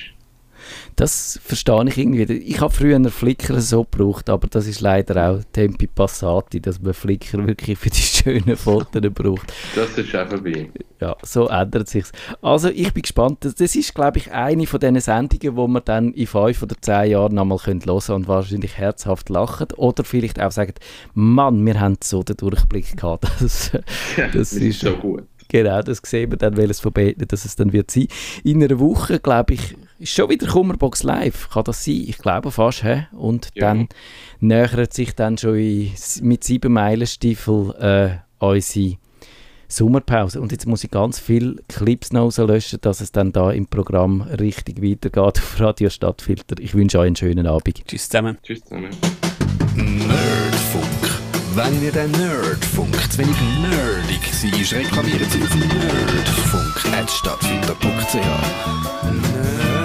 Das 0.97 1.39
verstehe 1.45 1.85
ich 1.89 1.99
irgendwie. 1.99 2.23
Ich 2.23 2.61
habe 2.63 2.73
früher 2.73 2.97
einen 2.97 3.11
Flickr 3.11 3.61
so 3.61 3.85
gebraucht, 3.85 4.31
aber 4.31 4.49
das 4.49 4.67
ist 4.67 4.81
leider 4.81 5.31
auch 5.31 5.41
Tempi 5.53 5.87
Passati, 5.87 6.59
dass 6.59 6.81
man 6.81 6.95
Flickr 6.95 7.47
wirklich 7.47 7.79
für 7.79 7.91
die 7.91 8.01
schönen 8.01 8.57
Fotos 8.57 9.03
braucht. 9.15 9.53
Das 9.75 9.97
ist 9.99 10.17
auch 10.17 10.27
vorbei. 10.27 10.71
Ja, 10.99 11.15
so 11.23 11.49
ändert 11.49 11.91
sich 11.91 12.07
Also 12.41 12.71
ich 12.71 12.95
bin 12.95 13.03
gespannt. 13.03 13.45
Das, 13.45 13.55
das 13.55 13.77
ist, 13.77 13.95
glaube 13.95 14.17
ich, 14.17 14.33
eine 14.33 14.67
von 14.67 14.81
diesen 14.81 15.01
Sendungen, 15.01 15.57
wo 15.57 15.69
man 15.69 15.83
dann 15.85 16.15
in 16.15 16.27
fünf 16.27 16.63
oder 16.63 16.77
zehn 16.81 17.11
Jahren 17.11 17.35
nochmal 17.35 17.59
hören 17.59 17.81
können 17.81 18.01
und 18.09 18.29
wahrscheinlich 18.29 18.79
herzhaft 18.79 19.29
lachen 19.29 19.69
oder 19.77 20.03
vielleicht 20.03 20.41
auch 20.41 20.51
sagen, 20.51 20.73
Mann, 21.13 21.67
wir 21.67 21.79
haben 21.79 21.99
so 22.03 22.23
den 22.23 22.39
Durchblick 22.39 22.97
gehabt. 22.97 23.27
Das, 23.39 23.71
das 24.33 24.53
ist, 24.55 24.81
so 24.81 24.97
gut. 24.97 25.25
Genau, 25.49 25.81
das 25.83 26.01
sehen 26.05 26.31
wir 26.31 26.39
dann, 26.39 26.57
welches 26.57 26.81
verbeten, 26.81 27.29
dass 27.29 27.45
es 27.45 27.55
dann 27.55 27.73
wird 27.73 27.91
sein. 27.91 28.09
In 28.43 28.63
einer 28.63 28.81
Woche, 28.81 29.21
glaube 29.21 29.55
ich, 29.55 29.77
ist 29.99 30.13
schon 30.13 30.29
wieder 30.29 30.47
Kummerbox 30.47 31.03
live. 31.03 31.49
Kann 31.51 31.65
das 31.65 31.85
sein? 31.85 32.05
Ich 32.07 32.19
glaube 32.19 32.51
fast. 32.51 32.83
He? 32.83 33.05
Und 33.13 33.49
ja. 33.55 33.67
dann 33.67 33.89
nähert 34.41 34.93
sich 34.93 35.15
dann 35.15 35.39
schon 35.39 35.57
in, 35.57 35.93
mit 36.23 36.45
sieben 36.45 36.73
Meilenstiefel 36.73 37.75
äh, 37.79 38.45
unsere 38.45 38.97
Sommerpause. 39.69 40.41
Und 40.41 40.53
jetzt 40.53 40.67
muss 40.67 40.85
ich 40.85 40.91
ganz 40.91 41.19
viele 41.19 41.57
Clips 41.69 42.13
noch 42.13 42.25
rauslöschen, 42.25 42.79
dass 42.83 43.01
es 43.01 43.11
dann 43.13 43.33
da 43.33 43.51
im 43.51 43.67
Programm 43.67 44.21
richtig 44.23 44.83
weitergeht 44.83 45.19
auf 45.19 45.61
Radio 45.61 45.91
Stadtfilter. 45.91 46.57
Ich 46.61 46.75
wünsche 46.75 46.99
euch 46.99 47.07
einen 47.07 47.17
schönen 47.17 47.47
Abend. 47.47 47.83
Tschüss 47.87 48.09
zusammen. 48.09 48.39
Tschüss 48.43 48.63
zusammen. 48.63 48.91
Nerdfunk. 49.75 50.85
Wenn 51.55 51.83
ihr 51.83 51.93
den 51.93 52.11
Nerdfunk 52.13 52.95
zu 53.11 53.19
wenig 53.19 53.37
nerdig 53.63 54.21
seid, 54.31 54.73
reklamiert 54.73 55.31
sie 55.31 55.43
auf 55.43 55.55
nerdfunk.stadtfilter.ch. 55.57 58.15
Nerd 58.15 59.76